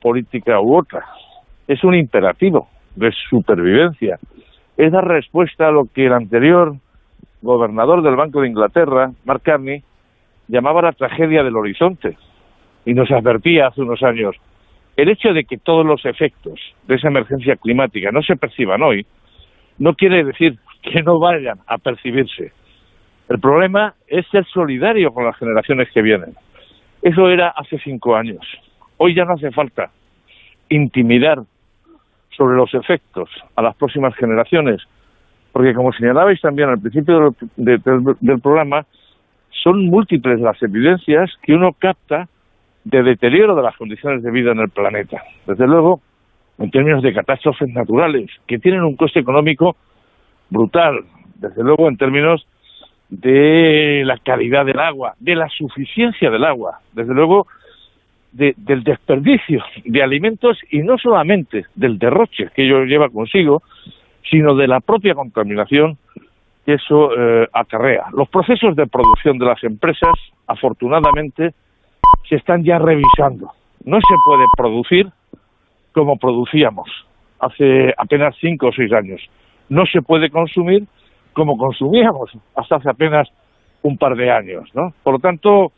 política 0.00 0.60
u 0.60 0.78
otra. 0.78 1.04
Es 1.66 1.82
un 1.82 1.94
imperativo 1.94 2.68
de 2.94 3.12
supervivencia. 3.28 4.18
Es 4.76 4.92
dar 4.92 5.06
respuesta 5.06 5.66
a 5.66 5.72
lo 5.72 5.86
que 5.92 6.06
el 6.06 6.12
anterior 6.12 6.76
gobernador 7.42 8.02
del 8.02 8.14
Banco 8.14 8.40
de 8.40 8.48
Inglaterra, 8.48 9.10
Mark 9.24 9.42
Carney, 9.42 9.82
llamaba 10.46 10.82
la 10.82 10.92
tragedia 10.92 11.42
del 11.42 11.56
horizonte 11.56 12.16
y 12.86 12.94
nos 12.94 13.10
advertía 13.10 13.66
hace 13.66 13.82
unos 13.82 14.02
años 14.02 14.36
el 14.96 15.10
hecho 15.10 15.32
de 15.32 15.44
que 15.44 15.58
todos 15.58 15.84
los 15.84 16.04
efectos 16.06 16.60
de 16.86 16.94
esa 16.94 17.08
emergencia 17.08 17.56
climática 17.56 18.10
no 18.12 18.22
se 18.22 18.36
perciban 18.36 18.82
hoy 18.82 19.04
no 19.78 19.94
quiere 19.94 20.24
decir 20.24 20.58
que 20.82 21.02
no 21.02 21.18
vayan 21.18 21.58
a 21.66 21.78
percibirse. 21.78 22.52
El 23.28 23.40
problema 23.40 23.94
es 24.06 24.26
ser 24.28 24.44
solidario 24.46 25.12
con 25.12 25.24
las 25.24 25.36
generaciones 25.36 25.88
que 25.92 26.02
vienen. 26.02 26.34
Eso 27.02 27.28
era 27.28 27.48
hace 27.50 27.78
cinco 27.78 28.16
años. 28.16 28.40
Hoy 28.96 29.14
ya 29.14 29.24
no 29.24 29.34
hace 29.34 29.50
falta 29.50 29.90
intimidar 30.68 31.38
sobre 32.36 32.56
los 32.56 32.72
efectos 32.74 33.28
a 33.56 33.62
las 33.62 33.76
próximas 33.76 34.14
generaciones, 34.16 34.82
porque 35.52 35.74
como 35.74 35.92
señalabais 35.92 36.40
también 36.40 36.68
al 36.68 36.80
principio 36.80 37.34
del 37.56 38.40
programa, 38.40 38.86
son 39.50 39.86
múltiples 39.86 40.40
las 40.40 40.62
evidencias 40.62 41.30
que 41.42 41.52
uno 41.52 41.72
capta 41.72 42.28
de 42.84 43.02
deterioro 43.02 43.54
de 43.54 43.62
las 43.62 43.76
condiciones 43.76 44.22
de 44.22 44.30
vida 44.30 44.52
en 44.52 44.60
el 44.60 44.70
planeta. 44.70 45.22
Desde 45.46 45.66
luego, 45.66 46.00
en 46.58 46.70
términos 46.70 47.02
de 47.02 47.12
catástrofes 47.12 47.68
naturales, 47.70 48.30
que 48.46 48.58
tienen 48.58 48.82
un 48.82 48.96
coste 48.96 49.20
económico 49.20 49.76
brutal. 50.50 51.04
Desde 51.36 51.62
luego, 51.62 51.88
en 51.88 51.96
términos 51.96 52.46
de 53.08 54.02
la 54.04 54.18
calidad 54.18 54.66
del 54.66 54.78
agua, 54.78 55.14
de 55.18 55.34
la 55.34 55.48
suficiencia 55.48 56.30
del 56.30 56.44
agua. 56.44 56.80
Desde 56.92 57.14
luego, 57.14 57.46
del 58.32 58.84
desperdicio 58.84 59.64
de 59.84 60.02
alimentos 60.02 60.58
y 60.70 60.78
no 60.80 60.98
solamente 60.98 61.64
del 61.74 61.98
derroche 61.98 62.50
que 62.54 62.64
ello 62.64 62.84
lleva 62.84 63.08
consigo, 63.08 63.62
sino 64.30 64.54
de 64.54 64.68
la 64.68 64.80
propia 64.80 65.14
contaminación 65.14 65.96
que 66.66 66.74
eso 66.74 67.10
eh, 67.16 67.48
acarrea. 67.52 68.04
Los 68.12 68.28
procesos 68.28 68.76
de 68.76 68.86
producción 68.86 69.38
de 69.38 69.46
las 69.46 69.64
empresas, 69.64 70.12
afortunadamente, 70.46 71.54
se 72.28 72.36
están 72.36 72.62
ya 72.62 72.78
revisando. 72.78 73.52
No 73.84 73.96
se 73.96 74.14
puede 74.26 74.44
producir 74.56 75.08
como 75.92 76.18
producíamos 76.18 76.88
hace 77.40 77.94
apenas 77.96 78.36
cinco 78.40 78.66
o 78.66 78.72
seis 78.72 78.92
años. 78.92 79.20
No 79.70 79.86
se 79.86 80.02
puede 80.02 80.30
consumir 80.30 80.84
como 81.38 81.56
consumíamos 81.56 82.32
hasta 82.56 82.76
hace 82.76 82.90
apenas 82.90 83.28
un 83.82 83.96
par 83.96 84.16
de 84.16 84.28
años, 84.28 84.68
¿no? 84.74 84.92
Por 85.04 85.12
lo 85.14 85.18
tanto, 85.20 85.70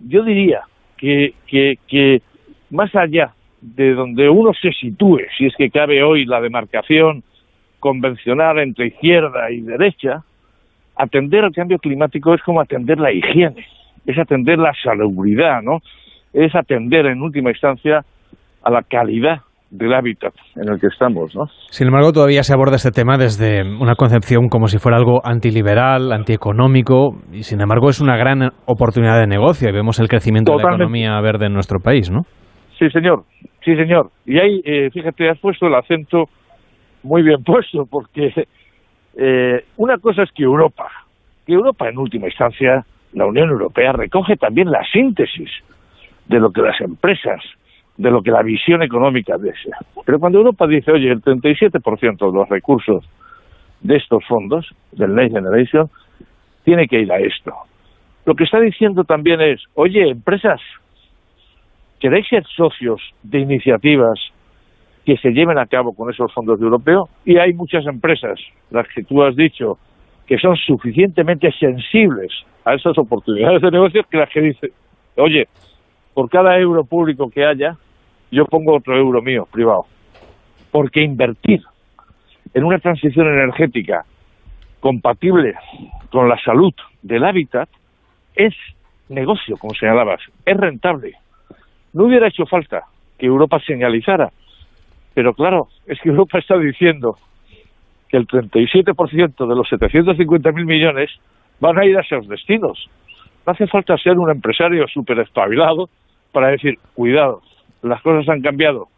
yo 0.00 0.24
diría 0.24 0.62
que, 0.96 2.22
más 2.70 2.94
allá 2.96 3.34
de 3.60 3.92
donde 3.92 4.30
uno 4.30 4.52
se 4.54 4.72
sitúe, 4.72 5.20
si 5.36 5.44
es 5.44 5.54
que 5.54 5.68
cabe 5.68 6.02
hoy 6.02 6.24
la 6.24 6.40
demarcación 6.40 7.22
convencional 7.78 8.58
entre 8.60 8.86
izquierda 8.86 9.50
y 9.50 9.60
derecha, 9.60 10.24
atender 10.96 11.44
al 11.44 11.52
cambio 11.52 11.78
climático 11.78 12.32
es 12.32 12.42
como 12.42 12.62
atender 12.62 12.98
la 12.98 13.12
higiene, 13.12 13.66
es 14.06 14.18
atender 14.18 14.58
la 14.58 14.72
salubridad, 14.82 15.60
¿no? 15.60 15.82
Es 16.32 16.54
atender 16.54 17.04
en 17.04 17.20
última 17.20 17.50
instancia 17.50 18.02
a 18.62 18.70
la 18.70 18.82
calidad 18.82 19.42
del 19.72 19.94
hábitat 19.94 20.34
en 20.54 20.68
el 20.68 20.78
que 20.78 20.88
estamos, 20.88 21.34
¿no? 21.34 21.46
Sin 21.70 21.88
embargo, 21.88 22.12
todavía 22.12 22.42
se 22.42 22.52
aborda 22.52 22.76
este 22.76 22.90
tema 22.90 23.16
desde 23.16 23.62
una 23.62 23.94
concepción 23.94 24.48
como 24.48 24.68
si 24.68 24.78
fuera 24.78 24.98
algo 24.98 25.20
antiliberal, 25.24 26.12
antieconómico, 26.12 27.16
y 27.32 27.42
sin 27.42 27.62
embargo 27.62 27.88
es 27.88 28.00
una 28.00 28.18
gran 28.18 28.50
oportunidad 28.66 29.18
de 29.18 29.26
negocio 29.26 29.70
y 29.70 29.72
vemos 29.72 29.98
el 29.98 30.08
crecimiento 30.08 30.52
de 30.52 30.62
la 30.62 30.74
economía 30.74 31.18
verde 31.22 31.46
en 31.46 31.54
nuestro 31.54 31.80
país, 31.80 32.10
¿no? 32.10 32.20
Sí, 32.78 32.90
señor, 32.90 33.24
sí, 33.64 33.74
señor. 33.74 34.10
Y 34.26 34.38
ahí, 34.38 34.60
eh, 34.64 34.90
fíjate, 34.92 35.30
has 35.30 35.38
puesto 35.38 35.66
el 35.66 35.74
acento 35.74 36.24
muy 37.02 37.22
bien 37.22 37.42
puesto, 37.44 37.86
porque 37.90 38.28
eh, 39.16 39.64
una 39.78 39.96
cosa 39.96 40.24
es 40.24 40.30
que 40.32 40.42
Europa, 40.42 40.88
que 41.46 41.54
Europa 41.54 41.88
en 41.88 41.96
última 41.96 42.26
instancia, 42.26 42.84
la 43.14 43.24
Unión 43.24 43.48
Europea 43.48 43.92
recoge 43.92 44.36
también 44.36 44.70
la 44.70 44.84
síntesis 44.92 45.50
de 46.28 46.38
lo 46.38 46.50
que 46.50 46.60
las 46.60 46.78
empresas 46.82 47.40
de 47.96 48.10
lo 48.10 48.22
que 48.22 48.30
la 48.30 48.42
visión 48.42 48.82
económica 48.82 49.36
desea. 49.38 49.78
Pero 50.04 50.18
cuando 50.18 50.38
Europa 50.38 50.66
dice, 50.66 50.92
oye, 50.92 51.10
el 51.10 51.22
37% 51.22 52.18
de 52.18 52.38
los 52.38 52.48
recursos 52.48 53.04
de 53.80 53.96
estos 53.96 54.24
fondos, 54.26 54.66
del 54.92 55.14
Next 55.14 55.34
Generation, 55.34 55.90
tiene 56.64 56.86
que 56.86 57.00
ir 57.00 57.12
a 57.12 57.18
esto. 57.18 57.52
Lo 58.24 58.34
que 58.34 58.44
está 58.44 58.60
diciendo 58.60 59.04
también 59.04 59.40
es, 59.40 59.60
oye, 59.74 60.08
empresas, 60.08 60.60
¿queréis 62.00 62.26
ser 62.28 62.44
socios 62.56 63.00
de 63.22 63.40
iniciativas 63.40 64.18
que 65.04 65.16
se 65.16 65.30
lleven 65.30 65.58
a 65.58 65.66
cabo 65.66 65.92
con 65.92 66.10
esos 66.10 66.32
fondos 66.32 66.60
europeos? 66.60 67.10
Y 67.24 67.38
hay 67.38 67.52
muchas 67.52 67.84
empresas, 67.86 68.38
las 68.70 68.86
que 68.88 69.02
tú 69.02 69.22
has 69.22 69.34
dicho, 69.34 69.78
que 70.26 70.38
son 70.38 70.56
suficientemente 70.56 71.50
sensibles 71.58 72.32
a 72.64 72.74
esas 72.74 72.96
oportunidades 72.96 73.60
de 73.60 73.70
negocio 73.72 74.04
que 74.08 74.18
las 74.18 74.30
que 74.30 74.40
dicen, 74.40 74.70
oye, 75.16 75.48
por 76.14 76.28
cada 76.28 76.58
euro 76.58 76.84
público 76.84 77.30
que 77.30 77.44
haya, 77.44 77.76
yo 78.30 78.46
pongo 78.46 78.76
otro 78.76 78.96
euro 78.96 79.22
mío, 79.22 79.46
privado. 79.50 79.86
Porque 80.70 81.02
invertir 81.02 81.62
en 82.54 82.64
una 82.64 82.78
transición 82.78 83.26
energética 83.26 84.04
compatible 84.80 85.54
con 86.10 86.28
la 86.28 86.38
salud 86.42 86.72
del 87.02 87.24
hábitat 87.24 87.68
es 88.34 88.54
negocio, 89.08 89.56
como 89.56 89.74
señalabas, 89.74 90.20
es 90.44 90.56
rentable. 90.56 91.14
No 91.92 92.04
hubiera 92.04 92.28
hecho 92.28 92.46
falta 92.46 92.84
que 93.18 93.26
Europa 93.26 93.60
señalizara, 93.60 94.30
pero 95.14 95.34
claro, 95.34 95.68
es 95.86 96.00
que 96.00 96.08
Europa 96.08 96.38
está 96.38 96.56
diciendo 96.56 97.18
que 98.08 98.16
el 98.16 98.26
37% 98.26 99.46
de 99.46 99.54
los 99.54 99.68
750.000 99.70 100.64
millones 100.64 101.10
van 101.60 101.78
a 101.78 101.84
ir 101.84 101.96
a 101.96 102.00
esos 102.00 102.26
destinos. 102.28 102.88
No 103.46 103.52
hace 103.52 103.66
falta 103.66 103.96
ser 103.98 104.18
un 104.18 104.30
empresario 104.30 104.86
súper 104.88 105.18
espabilado 105.20 105.88
para 106.32 106.48
decir, 106.48 106.78
cuidado, 106.94 107.42
las 107.82 108.00
cosas 108.02 108.28
han 108.28 108.42
cambiado, 108.42 108.88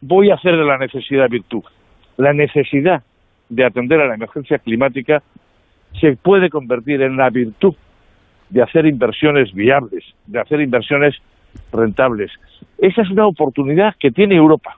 voy 0.00 0.30
a 0.30 0.34
hacer 0.34 0.56
de 0.56 0.64
la 0.64 0.78
necesidad 0.78 1.28
virtud. 1.28 1.62
La 2.16 2.32
necesidad 2.32 3.02
de 3.48 3.64
atender 3.64 4.00
a 4.00 4.06
la 4.06 4.14
emergencia 4.14 4.58
climática 4.58 5.22
se 6.00 6.16
puede 6.16 6.50
convertir 6.50 7.02
en 7.02 7.16
la 7.16 7.30
virtud 7.30 7.74
de 8.50 8.62
hacer 8.62 8.86
inversiones 8.86 9.52
viables, 9.52 10.04
de 10.26 10.40
hacer 10.40 10.60
inversiones 10.60 11.16
rentables. 11.72 12.30
Esa 12.78 13.02
es 13.02 13.10
una 13.10 13.26
oportunidad 13.26 13.94
que 13.98 14.10
tiene 14.10 14.36
Europa, 14.36 14.76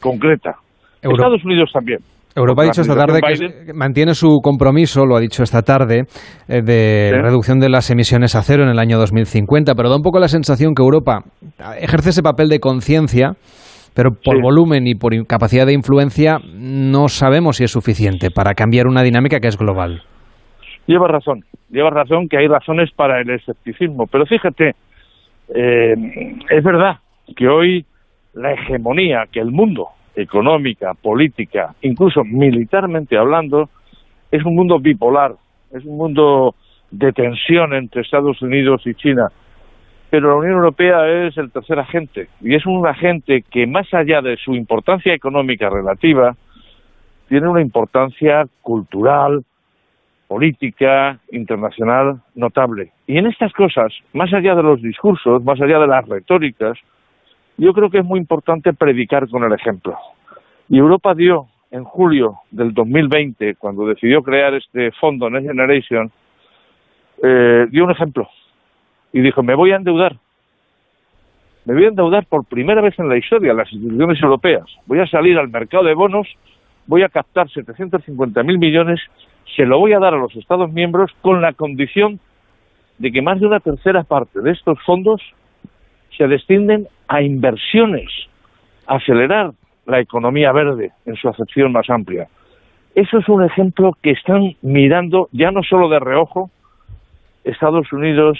concreta. 0.00 0.56
Estados 1.02 1.44
Unidos 1.44 1.70
también. 1.72 2.00
Europa 2.36 2.62
ha 2.62 2.64
dicho 2.66 2.82
esta 2.82 2.94
tarde 2.94 3.20
que 3.22 3.72
mantiene 3.72 4.12
su 4.12 4.40
compromiso, 4.42 5.06
lo 5.06 5.16
ha 5.16 5.20
dicho 5.20 5.42
esta 5.42 5.62
tarde, 5.62 6.04
eh, 6.48 6.60
de 6.62 7.10
reducción 7.22 7.58
de 7.58 7.70
las 7.70 7.90
emisiones 7.90 8.36
a 8.36 8.42
cero 8.42 8.62
en 8.62 8.68
el 8.68 8.78
año 8.78 8.98
2050, 8.98 9.74
pero 9.74 9.88
da 9.88 9.96
un 9.96 10.02
poco 10.02 10.18
la 10.18 10.28
sensación 10.28 10.74
que 10.74 10.82
Europa 10.82 11.20
ejerce 11.80 12.10
ese 12.10 12.22
papel 12.22 12.50
de 12.50 12.60
conciencia, 12.60 13.32
pero 13.94 14.10
por 14.22 14.42
volumen 14.42 14.86
y 14.86 14.94
por 14.94 15.14
capacidad 15.26 15.64
de 15.64 15.72
influencia 15.72 16.36
no 16.44 17.08
sabemos 17.08 17.56
si 17.56 17.64
es 17.64 17.70
suficiente 17.70 18.28
para 18.30 18.52
cambiar 18.52 18.86
una 18.86 19.02
dinámica 19.02 19.40
que 19.40 19.48
es 19.48 19.56
global. 19.56 20.02
Lleva 20.86 21.08
razón, 21.08 21.40
lleva 21.70 21.88
razón 21.88 22.28
que 22.28 22.36
hay 22.36 22.48
razones 22.48 22.90
para 22.94 23.22
el 23.22 23.30
escepticismo, 23.30 24.04
pero 24.12 24.26
fíjate, 24.26 24.74
eh, 25.54 25.94
es 26.50 26.62
verdad 26.62 26.98
que 27.34 27.48
hoy 27.48 27.86
la 28.34 28.52
hegemonía 28.52 29.24
que 29.32 29.40
el 29.40 29.50
mundo 29.50 29.86
económica, 30.16 30.94
política, 30.94 31.74
incluso 31.82 32.24
militarmente 32.24 33.16
hablando, 33.16 33.68
es 34.30 34.44
un 34.44 34.56
mundo 34.56 34.78
bipolar, 34.80 35.32
es 35.72 35.84
un 35.84 35.96
mundo 35.96 36.54
de 36.90 37.12
tensión 37.12 37.74
entre 37.74 38.02
Estados 38.02 38.40
Unidos 38.42 38.82
y 38.86 38.94
China. 38.94 39.28
Pero 40.10 40.30
la 40.30 40.36
Unión 40.36 40.54
Europea 40.54 41.26
es 41.26 41.36
el 41.36 41.50
tercer 41.52 41.78
agente 41.78 42.28
y 42.40 42.54
es 42.54 42.64
un 42.64 42.86
agente 42.86 43.42
que 43.50 43.66
más 43.66 43.92
allá 43.92 44.22
de 44.22 44.36
su 44.36 44.54
importancia 44.54 45.12
económica 45.12 45.68
relativa, 45.68 46.34
tiene 47.28 47.48
una 47.48 47.60
importancia 47.60 48.44
cultural, 48.62 49.44
política, 50.28 51.18
internacional 51.32 52.20
notable. 52.34 52.92
Y 53.06 53.18
en 53.18 53.26
estas 53.26 53.52
cosas, 53.52 53.92
más 54.12 54.32
allá 54.32 54.54
de 54.54 54.62
los 54.62 54.80
discursos, 54.80 55.44
más 55.44 55.60
allá 55.60 55.78
de 55.78 55.88
las 55.88 56.06
retóricas, 56.08 56.78
yo 57.58 57.72
creo 57.72 57.90
que 57.90 57.98
es 57.98 58.04
muy 58.04 58.18
importante 58.18 58.72
predicar 58.72 59.28
con 59.28 59.44
el 59.44 59.52
ejemplo. 59.52 59.96
Y 60.68 60.78
Europa 60.78 61.14
dio 61.14 61.46
en 61.70 61.84
julio 61.84 62.38
del 62.50 62.72
2020, 62.72 63.56
cuando 63.56 63.86
decidió 63.86 64.22
crear 64.22 64.54
este 64.54 64.90
fondo 64.92 65.30
Next 65.30 65.48
Generation, 65.48 66.10
eh, 67.22 67.66
dio 67.70 67.84
un 67.84 67.90
ejemplo 67.90 68.28
y 69.12 69.20
dijo, 69.20 69.42
me 69.42 69.54
voy 69.54 69.72
a 69.72 69.76
endeudar. 69.76 70.16
Me 71.64 71.74
voy 71.74 71.84
a 71.84 71.88
endeudar 71.88 72.26
por 72.26 72.44
primera 72.44 72.80
vez 72.80 72.98
en 72.98 73.08
la 73.08 73.16
historia 73.16 73.52
las 73.52 73.72
instituciones 73.72 74.22
europeas. 74.22 74.64
Voy 74.86 75.00
a 75.00 75.06
salir 75.06 75.38
al 75.38 75.48
mercado 75.48 75.84
de 75.84 75.94
bonos, 75.94 76.28
voy 76.86 77.02
a 77.02 77.08
captar 77.08 77.48
750.000 77.48 78.58
millones, 78.58 79.00
se 79.56 79.64
lo 79.64 79.78
voy 79.78 79.92
a 79.92 79.98
dar 79.98 80.14
a 80.14 80.18
los 80.18 80.36
Estados 80.36 80.70
miembros 80.72 81.10
con 81.22 81.40
la 81.40 81.52
condición 81.52 82.20
de 82.98 83.10
que 83.10 83.22
más 83.22 83.40
de 83.40 83.46
una 83.46 83.60
tercera 83.60 84.04
parte 84.04 84.40
de 84.40 84.52
estos 84.52 84.78
fondos 84.84 85.20
se 86.16 86.28
destinen 86.28 86.88
a 87.08 87.22
inversiones, 87.22 88.10
a 88.86 88.96
acelerar 88.96 89.50
la 89.86 90.00
economía 90.00 90.52
verde 90.52 90.90
en 91.04 91.14
su 91.16 91.28
acepción 91.28 91.72
más 91.72 91.88
amplia. 91.88 92.26
Eso 92.94 93.18
es 93.18 93.28
un 93.28 93.44
ejemplo 93.44 93.92
que 94.02 94.12
están 94.12 94.54
mirando 94.62 95.28
ya 95.32 95.50
no 95.50 95.62
solo 95.62 95.88
de 95.88 96.00
reojo 96.00 96.50
Estados 97.44 97.92
Unidos, 97.92 98.38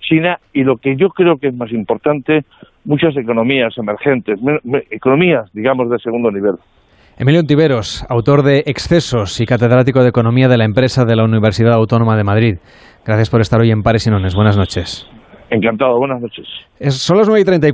China 0.00 0.38
y 0.52 0.62
lo 0.62 0.76
que 0.76 0.96
yo 0.96 1.08
creo 1.08 1.38
que 1.38 1.48
es 1.48 1.54
más 1.54 1.72
importante, 1.72 2.44
muchas 2.84 3.16
economías 3.16 3.76
emergentes, 3.78 4.38
economías, 4.90 5.50
digamos, 5.52 5.90
de 5.90 5.98
segundo 5.98 6.30
nivel. 6.30 6.54
Emilio 7.16 7.44
Tiveros, 7.44 8.04
autor 8.08 8.42
de 8.42 8.64
Excesos 8.66 9.40
y 9.40 9.46
catedrático 9.46 10.02
de 10.02 10.08
Economía 10.08 10.48
de 10.48 10.58
la 10.58 10.64
empresa 10.64 11.04
de 11.04 11.14
la 11.14 11.24
Universidad 11.24 11.74
Autónoma 11.74 12.16
de 12.16 12.24
Madrid. 12.24 12.56
Gracias 13.04 13.30
por 13.30 13.40
estar 13.40 13.60
hoy 13.60 13.70
en 13.70 13.82
Pares 13.82 14.06
y 14.06 14.10
Nones. 14.10 14.34
Buenas 14.34 14.56
noches. 14.56 15.08
Encantado, 15.50 15.96
buenas 15.98 16.20
noches. 16.20 16.46
son 16.88 17.18
las 17.18 17.28
9 17.28 17.42
y 17.42 17.44
34. 17.44 17.72